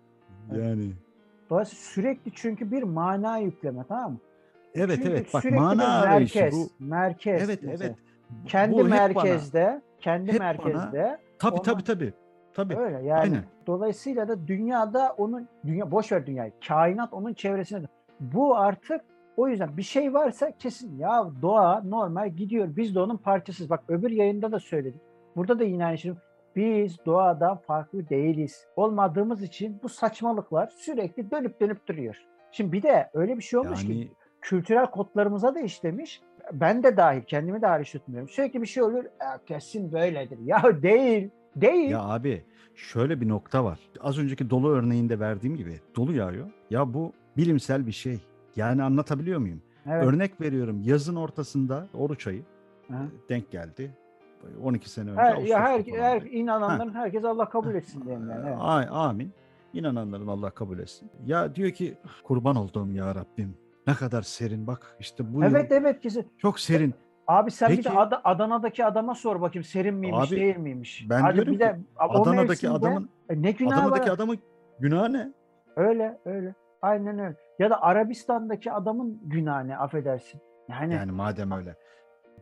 Yani 0.53 0.93
Dolayısıyla 1.51 1.83
sürekli 1.83 2.33
çünkü 2.35 2.71
bir 2.71 2.83
mana 2.83 3.39
yükleme 3.39 3.85
tamam 3.89 4.13
mı? 4.13 4.19
Evet 4.79 4.97
Çünkü 4.97 5.09
evet 5.11 5.35
bak 5.35 5.45
mana 5.51 6.05
merkez, 6.05 6.55
bu. 6.55 6.85
merkez 6.85 7.43
Evet 7.49 7.59
mesela. 7.63 7.85
evet. 7.89 7.97
Kendi 8.47 8.73
Bu 8.75 8.79
hep 8.79 8.85
bana- 8.91 8.95
merkezde, 8.95 9.83
kendi 9.99 10.33
hep 10.33 10.41
bana- 10.41 10.47
merkezde 10.47 11.19
Tabii 11.39 11.55
ona- 11.55 11.63
tabii 11.63 11.85
tabii. 11.85 12.13
Tabii. 12.55 12.77
öyle 12.77 12.97
yani. 12.97 13.21
aynen. 13.21 13.45
Dolayısıyla 13.67 14.29
da 14.29 14.47
dünyada 14.49 15.15
onun 15.19 15.49
dünya 15.67 15.91
boş 15.91 16.13
ver 16.13 16.27
dünyayı. 16.27 16.53
Kainat 16.69 17.13
onun 17.13 17.35
çevresinde. 17.35 17.87
Bu 18.21 18.57
artık 18.57 19.01
o 19.37 19.49
yüzden 19.49 19.77
bir 19.77 19.83
şey 19.83 20.15
varsa 20.15 20.51
kesin 20.59 20.99
ya 20.99 21.31
doğa 21.43 21.83
normal 21.85 22.29
gidiyor. 22.29 22.69
Biz 22.77 22.95
de 22.95 23.01
onun 23.01 23.17
parçasıyız. 23.17 23.71
Bak 23.71 23.85
öbür 23.89 24.11
yayında 24.11 24.53
da 24.53 24.61
söyledik. 24.61 25.01
Burada 25.37 25.59
da 25.59 25.65
yine 25.65 25.87
aynı 25.87 25.99
şey. 25.99 26.13
Biz 26.57 26.97
doğadan 27.07 27.57
farklı 27.57 28.09
değiliz. 28.09 28.67
Olmadığımız 28.77 29.43
için 29.43 29.81
bu 29.83 29.89
saçmalıklar 29.89 30.67
sürekli 30.77 31.31
dönüp 31.31 31.61
dönüp 31.61 31.87
duruyor. 31.89 32.17
Şimdi 32.53 32.73
bir 32.73 32.83
de 32.83 33.11
öyle 33.15 33.37
bir 33.37 33.43
şey 33.43 33.59
olmuş 33.59 33.87
ki 33.87 33.93
Yani 33.93 34.09
kültürel 34.49 34.87
kodlarımıza 34.87 35.55
da 35.55 35.61
işlemiş. 35.61 36.23
Ben 36.53 36.83
de 36.83 36.97
dahil, 36.97 37.23
kendimi 37.23 37.63
dahil 37.63 37.85
tutmuyorum. 37.85 38.29
Sürekli 38.29 38.63
bir 38.63 38.67
şey 38.67 38.83
olur, 38.83 39.05
"Ya 39.21 39.41
kesin 39.47 39.93
böyledir. 39.93 40.39
Ya 40.39 40.63
değil, 40.83 41.31
değil. 41.57 41.91
ya 41.91 42.03
abi 42.03 42.45
şöyle 42.75 43.21
bir 43.21 43.29
nokta 43.29 43.65
var. 43.65 43.79
Az 44.01 44.19
önceki 44.19 44.51
dolu 44.51 44.71
örneğinde 44.71 45.21
verdiğim 45.21 45.57
gibi 45.57 45.81
dolu 45.97 46.13
yağıyor. 46.13 46.51
Ya 46.71 46.95
bu 46.95 47.13
bilimsel 47.37 47.87
bir 47.87 47.93
şey. 47.93 48.19
Yani 48.57 48.83
anlatabiliyor 48.83 49.41
muyum? 49.41 49.63
evet. 49.87 50.05
Örnek 50.05 50.41
veriyorum 50.41 50.83
yazın 50.83 51.17
ortasında 51.17 51.87
oruç 51.95 52.27
ayı 52.27 52.43
Hı. 52.89 52.95
denk 53.29 53.51
geldi. 53.51 53.91
12 54.63 54.91
sene 54.91 55.11
önce. 55.11 55.21
Her, 55.23 55.37
ya 55.37 55.61
her, 55.61 55.81
her 55.81 56.23
inananların 56.23 56.95
herkes 56.95 57.25
Allah 57.25 57.49
kabul 57.49 57.75
etsin 57.75 58.05
diyeyim 58.05 58.31
yani. 58.31 58.47
Evet. 58.49 58.89
Amin. 58.91 59.33
İnananların 59.73 60.27
Allah 60.27 60.51
kabul 60.51 60.79
etsin. 60.79 61.11
Ya 61.27 61.55
diyor 61.55 61.71
ki 61.71 61.95
kurban 62.25 62.57
olduğum 62.57 62.93
ya 62.93 63.15
Rabbim. 63.15 63.55
Ne 63.89 63.95
kadar 63.95 64.23
serin 64.23 64.67
bak 64.67 64.97
işte 65.01 65.35
bu 65.35 65.43
yıl 65.45 65.51
Evet 65.51 65.73
evet 65.73 66.01
kesin. 66.01 66.33
çok 66.39 66.61
serin. 66.61 66.95
Abi 67.27 67.51
sen 67.51 67.71
bir 67.71 67.77
de 67.77 67.83
Peki- 67.83 67.99
Ad- 67.99 68.21
Adana'daki 68.25 68.85
adama 68.85 69.15
sor 69.15 69.41
bakayım 69.41 69.65
serin 69.65 69.95
miymiş 69.95 70.29
Abi, 70.33 70.37
değil 70.41 70.57
miymiş? 70.57 71.07
ben 71.11 71.21
Hadi 71.21 71.35
diyorum 71.35 71.53
bir 71.53 71.59
de 71.61 71.73
ki, 71.73 71.79
o 72.01 72.23
Adana'daki 72.23 72.67
mevsimde- 72.67 72.71
adamın 72.71 73.11
E, 73.31 73.43
ne 73.43 73.51
günah 73.51 73.79
Adana'daki 73.79 74.09
var? 74.11 74.15
adamın 74.15 74.39
günahı 74.81 75.13
ne? 75.13 75.33
Öyle 75.77 76.19
öyle. 76.25 76.55
Aynen 76.83 77.19
öyle. 77.19 77.37
Ya 77.59 77.71
da 77.71 77.83
Arabistan'daki 77.83 78.73
adamın 78.73 79.21
günahı 79.25 79.69
ne 79.69 79.77
affedersin. 79.79 80.41
Yani, 80.69 80.95
Yani 80.95 81.13
madem 81.13 81.53
öyle. 81.53 81.77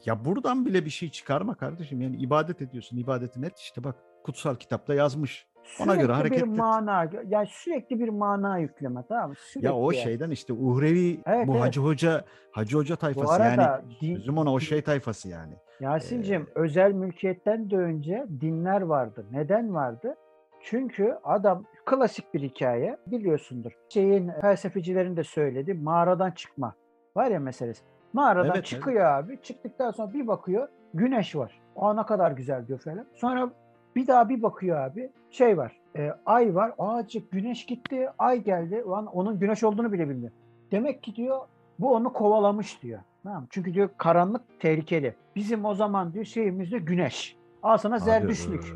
Ya 0.04 0.24
buradan 0.24 0.66
bile 0.66 0.84
bir 0.84 0.90
şey 0.90 1.10
çıkarma 1.10 1.54
kardeşim. 1.54 2.00
Yani 2.00 2.16
ibadet 2.16 2.62
ediyorsun. 2.62 2.96
ibadetin 2.96 3.42
et 3.42 3.58
işte 3.58 3.84
bak 3.84 3.96
kutsal 4.24 4.54
kitapta 4.54 4.94
yazmış. 4.94 5.46
Ona 5.80 5.94
göre 5.94 6.02
sürekli 6.02 6.12
hareket 6.14 6.46
bir 6.46 6.52
et. 6.52 6.58
mana, 6.58 7.10
yani 7.28 7.46
sürekli 7.46 8.00
bir 8.00 8.08
mana 8.08 8.58
yükleme 8.58 9.04
tamam 9.08 9.28
mı? 9.28 9.34
Sürekli 9.38 9.66
Ya 9.66 9.74
o 9.74 9.92
şeyden 9.92 10.30
işte 10.30 10.52
uhrevi 10.52 11.20
Evet, 11.26 11.48
bu 11.48 11.52
evet. 11.52 11.62
Hacı 11.62 11.80
Hoca 11.80 12.24
Hacı 12.50 12.76
Hoca 12.76 12.96
tayfası 12.96 13.32
arada 13.32 13.82
yani 14.00 14.16
sözüm 14.16 14.38
ona 14.38 14.52
o 14.52 14.60
şey 14.60 14.82
tayfası 14.82 15.28
yani. 15.28 15.54
Yasin'cim 15.80 16.42
Ee, 16.42 16.60
özel 16.60 16.92
mülkiyetten 16.92 17.70
de 17.70 17.76
önce 17.76 18.26
dinler 18.40 18.80
vardı. 18.80 19.26
Neden 19.30 19.74
vardı? 19.74 20.14
Çünkü 20.60 21.18
adam 21.24 21.64
klasik 21.84 22.34
bir 22.34 22.42
hikaye 22.42 22.96
biliyorsundur. 23.06 23.72
Şeyin 23.88 24.32
felsefecilerin 24.40 25.16
de 25.16 25.24
söyledi 25.24 25.74
mağaradan 25.74 26.30
çıkma. 26.30 26.74
Var 27.16 27.30
ya 27.30 27.40
meselesi. 27.40 27.82
Mağaradan 28.12 28.54
Evet, 28.54 28.64
çıkıyor 28.64 29.04
abi. 29.04 29.42
Çıktıktan 29.42 29.90
sonra 29.90 30.12
bir 30.12 30.26
bakıyor 30.26 30.68
güneş 30.94 31.36
var. 31.36 31.60
Aa 31.76 31.94
ne 31.94 32.06
kadar 32.06 32.30
güzel 32.30 32.66
diyor 32.66 32.78
falan. 32.78 33.06
Sonra 33.14 33.50
bir 33.96 34.06
daha 34.06 34.28
bir 34.28 34.42
bakıyor 34.42 34.78
abi 34.78 35.10
şey 35.30 35.56
var. 35.56 35.76
e, 35.96 36.10
ay 36.26 36.54
var. 36.54 36.72
Aa 36.78 37.06
çık 37.08 37.30
güneş 37.30 37.66
gitti. 37.66 38.08
Ay 38.18 38.42
geldi. 38.42 38.82
Ulan 38.84 39.06
onun 39.06 39.38
güneş 39.38 39.64
olduğunu 39.64 39.92
bile 39.92 40.08
bilmiyor. 40.08 40.32
Demek 40.72 41.02
ki 41.02 41.16
diyor 41.16 41.40
bu 41.78 41.94
onu 41.94 42.12
kovalamış 42.12 42.82
diyor. 42.82 43.00
Tamam. 43.22 43.46
Çünkü 43.50 43.74
diyor 43.74 43.88
karanlık 43.98 44.60
tehlikeli. 44.60 45.14
Bizim 45.36 45.64
o 45.64 45.74
zaman 45.74 46.12
diyor 46.12 46.24
şeyimiz 46.24 46.72
de 46.72 46.78
güneş. 46.78 47.36
Al 47.62 47.76
sana 47.76 47.98
zerdüşlük. 47.98 48.74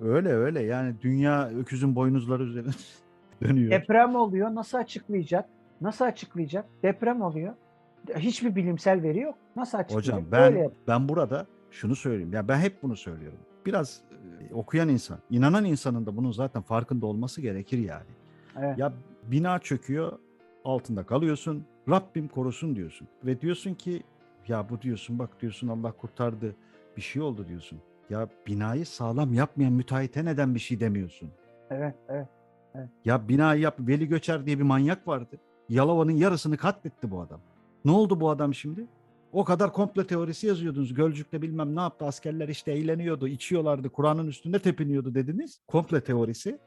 Öyle 0.00 0.28
öyle 0.28 0.62
yani 0.62 0.94
dünya 1.02 1.48
öküzün 1.48 1.96
boynuzları 1.96 2.42
üzerine 2.42 2.70
dönüyor. 3.42 3.70
Deprem 3.70 4.14
oluyor. 4.14 4.54
Nasıl 4.54 4.78
açıklayacak? 4.78 5.48
Nasıl 5.80 6.04
açıklayacak? 6.04 6.64
Deprem 6.82 7.22
oluyor. 7.22 7.54
Hiçbir 8.16 8.56
bilimsel 8.56 9.02
veri 9.02 9.20
yok. 9.20 9.34
Nasıl 9.56 9.78
açıklayacak? 9.78 10.16
Hocam 10.16 10.32
ben 10.32 10.70
ben 10.88 11.08
burada 11.08 11.46
şunu 11.70 11.96
söyleyeyim. 11.96 12.32
Ya 12.32 12.48
ben 12.48 12.58
hep 12.58 12.82
bunu 12.82 12.96
söylüyorum. 12.96 13.38
Biraz 13.66 14.00
okuyan 14.52 14.88
insan, 14.88 15.18
inanan 15.30 15.64
insanın 15.64 16.06
da 16.06 16.16
bunun 16.16 16.32
zaten 16.32 16.62
farkında 16.62 17.06
olması 17.06 17.40
gerekir 17.40 17.78
yani. 17.78 18.06
Evet. 18.58 18.78
Ya 18.78 18.92
bina 19.22 19.58
çöküyor, 19.58 20.18
altında 20.64 21.06
kalıyorsun. 21.06 21.64
Rabbim 21.88 22.28
korusun 22.28 22.76
diyorsun. 22.76 23.08
Ve 23.24 23.40
diyorsun 23.40 23.74
ki 23.74 24.02
ya 24.48 24.68
bu 24.68 24.82
diyorsun 24.82 25.18
bak 25.18 25.40
diyorsun 25.40 25.68
Allah 25.68 25.92
kurtardı. 25.92 26.56
Bir 26.96 27.02
şey 27.02 27.22
oldu 27.22 27.48
diyorsun. 27.48 27.78
Ya 28.10 28.28
binayı 28.46 28.86
sağlam 28.86 29.34
yapmayan 29.34 29.72
müteahhite 29.72 30.24
neden 30.24 30.54
bir 30.54 30.60
şey 30.60 30.80
demiyorsun? 30.80 31.30
evet, 31.70 31.94
evet. 32.08 32.28
Ya 33.04 33.28
binayı 33.28 33.60
yap 33.60 33.76
Veli 33.78 34.08
Göçer 34.08 34.46
diye 34.46 34.58
bir 34.58 34.62
manyak 34.62 35.08
vardı. 35.08 35.36
Yalova'nın 35.68 36.12
yarısını 36.12 36.56
katletti 36.56 37.10
bu 37.10 37.20
adam. 37.20 37.40
Ne 37.84 37.90
oldu 37.90 38.20
bu 38.20 38.30
adam 38.30 38.54
şimdi? 38.54 38.86
O 39.36 39.44
kadar 39.44 39.72
komple 39.72 40.06
teorisi 40.06 40.46
yazıyordunuz. 40.46 40.94
Gölcük'te 40.94 41.42
bilmem 41.42 41.76
ne 41.76 41.80
yaptı. 41.80 42.04
Askerler 42.04 42.48
işte 42.48 42.72
eğleniyordu, 42.72 43.28
içiyorlardı, 43.28 43.88
Kur'an'ın 43.90 44.26
üstünde 44.26 44.58
tepiniyordu 44.58 45.14
dediniz. 45.14 45.60
Komple 45.66 46.00
teorisi. 46.00 46.58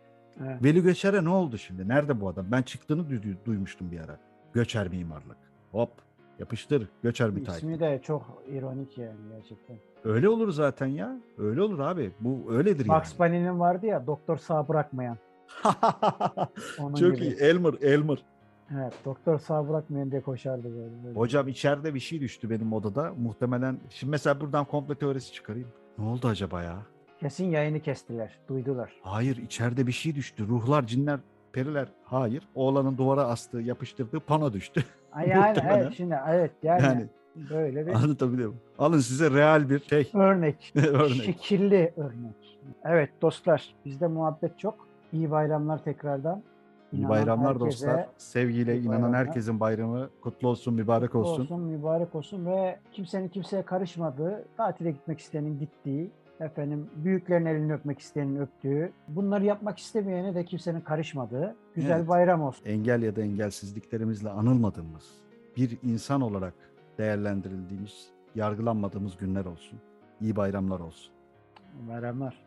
Evet. 0.46 0.64
Veli 0.64 0.82
Göçer'e 0.84 1.24
ne 1.24 1.30
oldu 1.30 1.58
şimdi? 1.58 1.88
Nerede 1.88 2.22
bu 2.22 2.30
adam? 2.30 2.46
Ben 2.52 2.62
çıktığını 2.62 3.02
duy- 3.02 3.46
duymuştum 3.46 3.92
bir 3.92 4.00
ara. 4.00 4.20
Göçer 4.54 4.88
mimarlık. 4.88 5.38
Hop 5.72 5.90
yapıştır 6.40 6.88
Göçer 7.04 7.36
bir 7.36 7.46
tayfa. 7.46 7.58
İsmi 7.58 7.80
de 7.80 8.00
çok 8.04 8.44
ironik 8.52 8.98
yani 8.98 9.18
gerçekten. 9.36 9.78
Öyle 10.04 10.30
olur 10.30 10.52
zaten 10.52 10.88
ya. 10.88 11.20
Öyle 11.38 11.62
olur 11.62 11.80
abi. 11.80 12.12
Bu 12.20 12.54
öyledir 12.54 12.86
Max 12.86 13.16
yani. 13.20 13.30
Bunny'nin 13.30 13.60
vardı 13.60 13.86
ya 13.86 14.08
doktor 14.08 14.38
sağ 14.38 14.68
bırakmayan. 14.68 15.18
Onun 16.80 16.96
Çok 16.96 17.16
gibi. 17.16 17.26
iyi. 17.26 17.36
Elmer, 17.36 17.74
Elmer. 17.82 18.18
Evet 18.76 18.94
doktor 19.06 19.40
sağ 19.40 19.70
bırakmayan 19.70 20.12
diye 20.12 20.22
koşardı 20.22 20.64
böyle. 20.64 21.04
böyle. 21.04 21.20
Hocam 21.20 21.48
içeride 21.48 21.94
bir 21.94 22.00
şey 22.00 22.22
düştü 22.22 22.50
benim 22.50 22.74
odada. 22.74 23.14
Muhtemelen 23.18 23.78
şimdi 23.90 24.12
mesela 24.12 24.42
buradan 24.42 24.66
komple 24.66 24.96
teorisi 24.96 25.34
çıkarayım. 25.34 25.68
Ne 25.98 26.06
oldu 26.06 26.28
acaba 26.28 26.64
ya? 26.64 26.78
Kesin 27.20 27.46
yayını 27.46 27.80
kestiler. 27.80 28.40
Duydular. 28.50 28.92
Hayır 29.02 29.38
içeride 29.38 29.88
bir 29.88 29.92
şey 29.92 30.16
düştü. 30.16 30.48
Ruhlar, 30.48 30.88
cinler, 30.88 31.20
periler. 31.54 31.88
Hayır. 32.04 32.48
Oğlanın 32.56 32.98
duvara 32.98 33.24
astığı, 33.24 33.60
yapıştırdığı 33.62 34.20
pano 34.20 34.54
düştü. 34.54 34.84
Ay, 35.12 35.28
Yani 35.28 35.58
evet 35.70 35.94
şimdi 35.94 36.18
evet 36.30 36.52
yani, 36.64 36.84
Yani 36.84 37.08
böyle 37.50 37.88
bir 37.88 37.94
anlatabiliyor 37.94 38.50
muyum? 38.50 38.62
Alın 38.80 39.00
size 39.00 39.32
real 39.32 39.70
bir 39.70 39.80
şey. 39.80 40.12
örnek. 40.22 40.74
Örnek. 40.76 41.24
Şekilli 41.24 41.94
örnek. 41.98 42.60
Evet 42.84 43.10
dostlar 43.22 43.76
bizde 43.86 44.08
muhabbet 44.08 44.60
çok. 44.60 44.88
İyi 45.14 45.32
bayramlar 45.32 45.84
tekrardan. 45.84 46.44
İnanan 46.94 47.10
bayramlar 47.10 47.48
herkese 47.54 47.66
dostlar. 47.66 48.08
Sevgiyle 48.18 48.78
iyi 48.78 48.82
inanan 48.82 49.02
bayramlar. 49.02 49.28
herkesin 49.28 49.60
bayramı 49.60 50.10
kutlu 50.22 50.48
olsun, 50.48 50.74
mübarek 50.74 51.12
kutlu 51.12 51.20
olsun. 51.20 51.44
olsun, 51.44 51.62
mübarek 51.62 52.16
olsun 52.16 52.46
ve 52.46 52.80
kimsenin 52.92 53.28
kimseye 53.30 53.64
karışmadığı, 53.64 54.46
tatile 54.58 54.92
gitmek 54.92 55.20
isteyenin 55.20 55.60
gittiği, 55.60 56.12
efendim 56.40 56.90
büyüklerin 56.96 57.46
elini 57.46 57.74
öpmek 57.74 58.00
isteyenin 58.00 58.36
öptüğü, 58.36 58.92
bunları 59.08 59.46
yapmak 59.46 59.80
istemeyene 59.80 60.36
de 60.36 60.46
kimsenin 60.46 60.82
karışmadığı 60.82 61.56
güzel 61.76 61.98
Evet. 61.98 62.10
bayram 62.10 62.42
olsun. 62.42 62.66
Engel 62.66 63.02
ya 63.02 63.16
da 63.16 63.22
engelsizliklerimizle 63.22 64.30
anılmadığımız, 64.30 65.12
bir 65.58 65.78
insan 65.84 66.22
olarak 66.22 66.54
değerlendirildiğimiz, 66.98 68.08
yargılanmadığımız 68.36 69.18
günler 69.18 69.46
olsun. 69.46 69.80
İyi 70.22 70.36
bayramlar 70.36 70.80
olsun. 70.80 71.14
Bayramlar. 71.90 72.46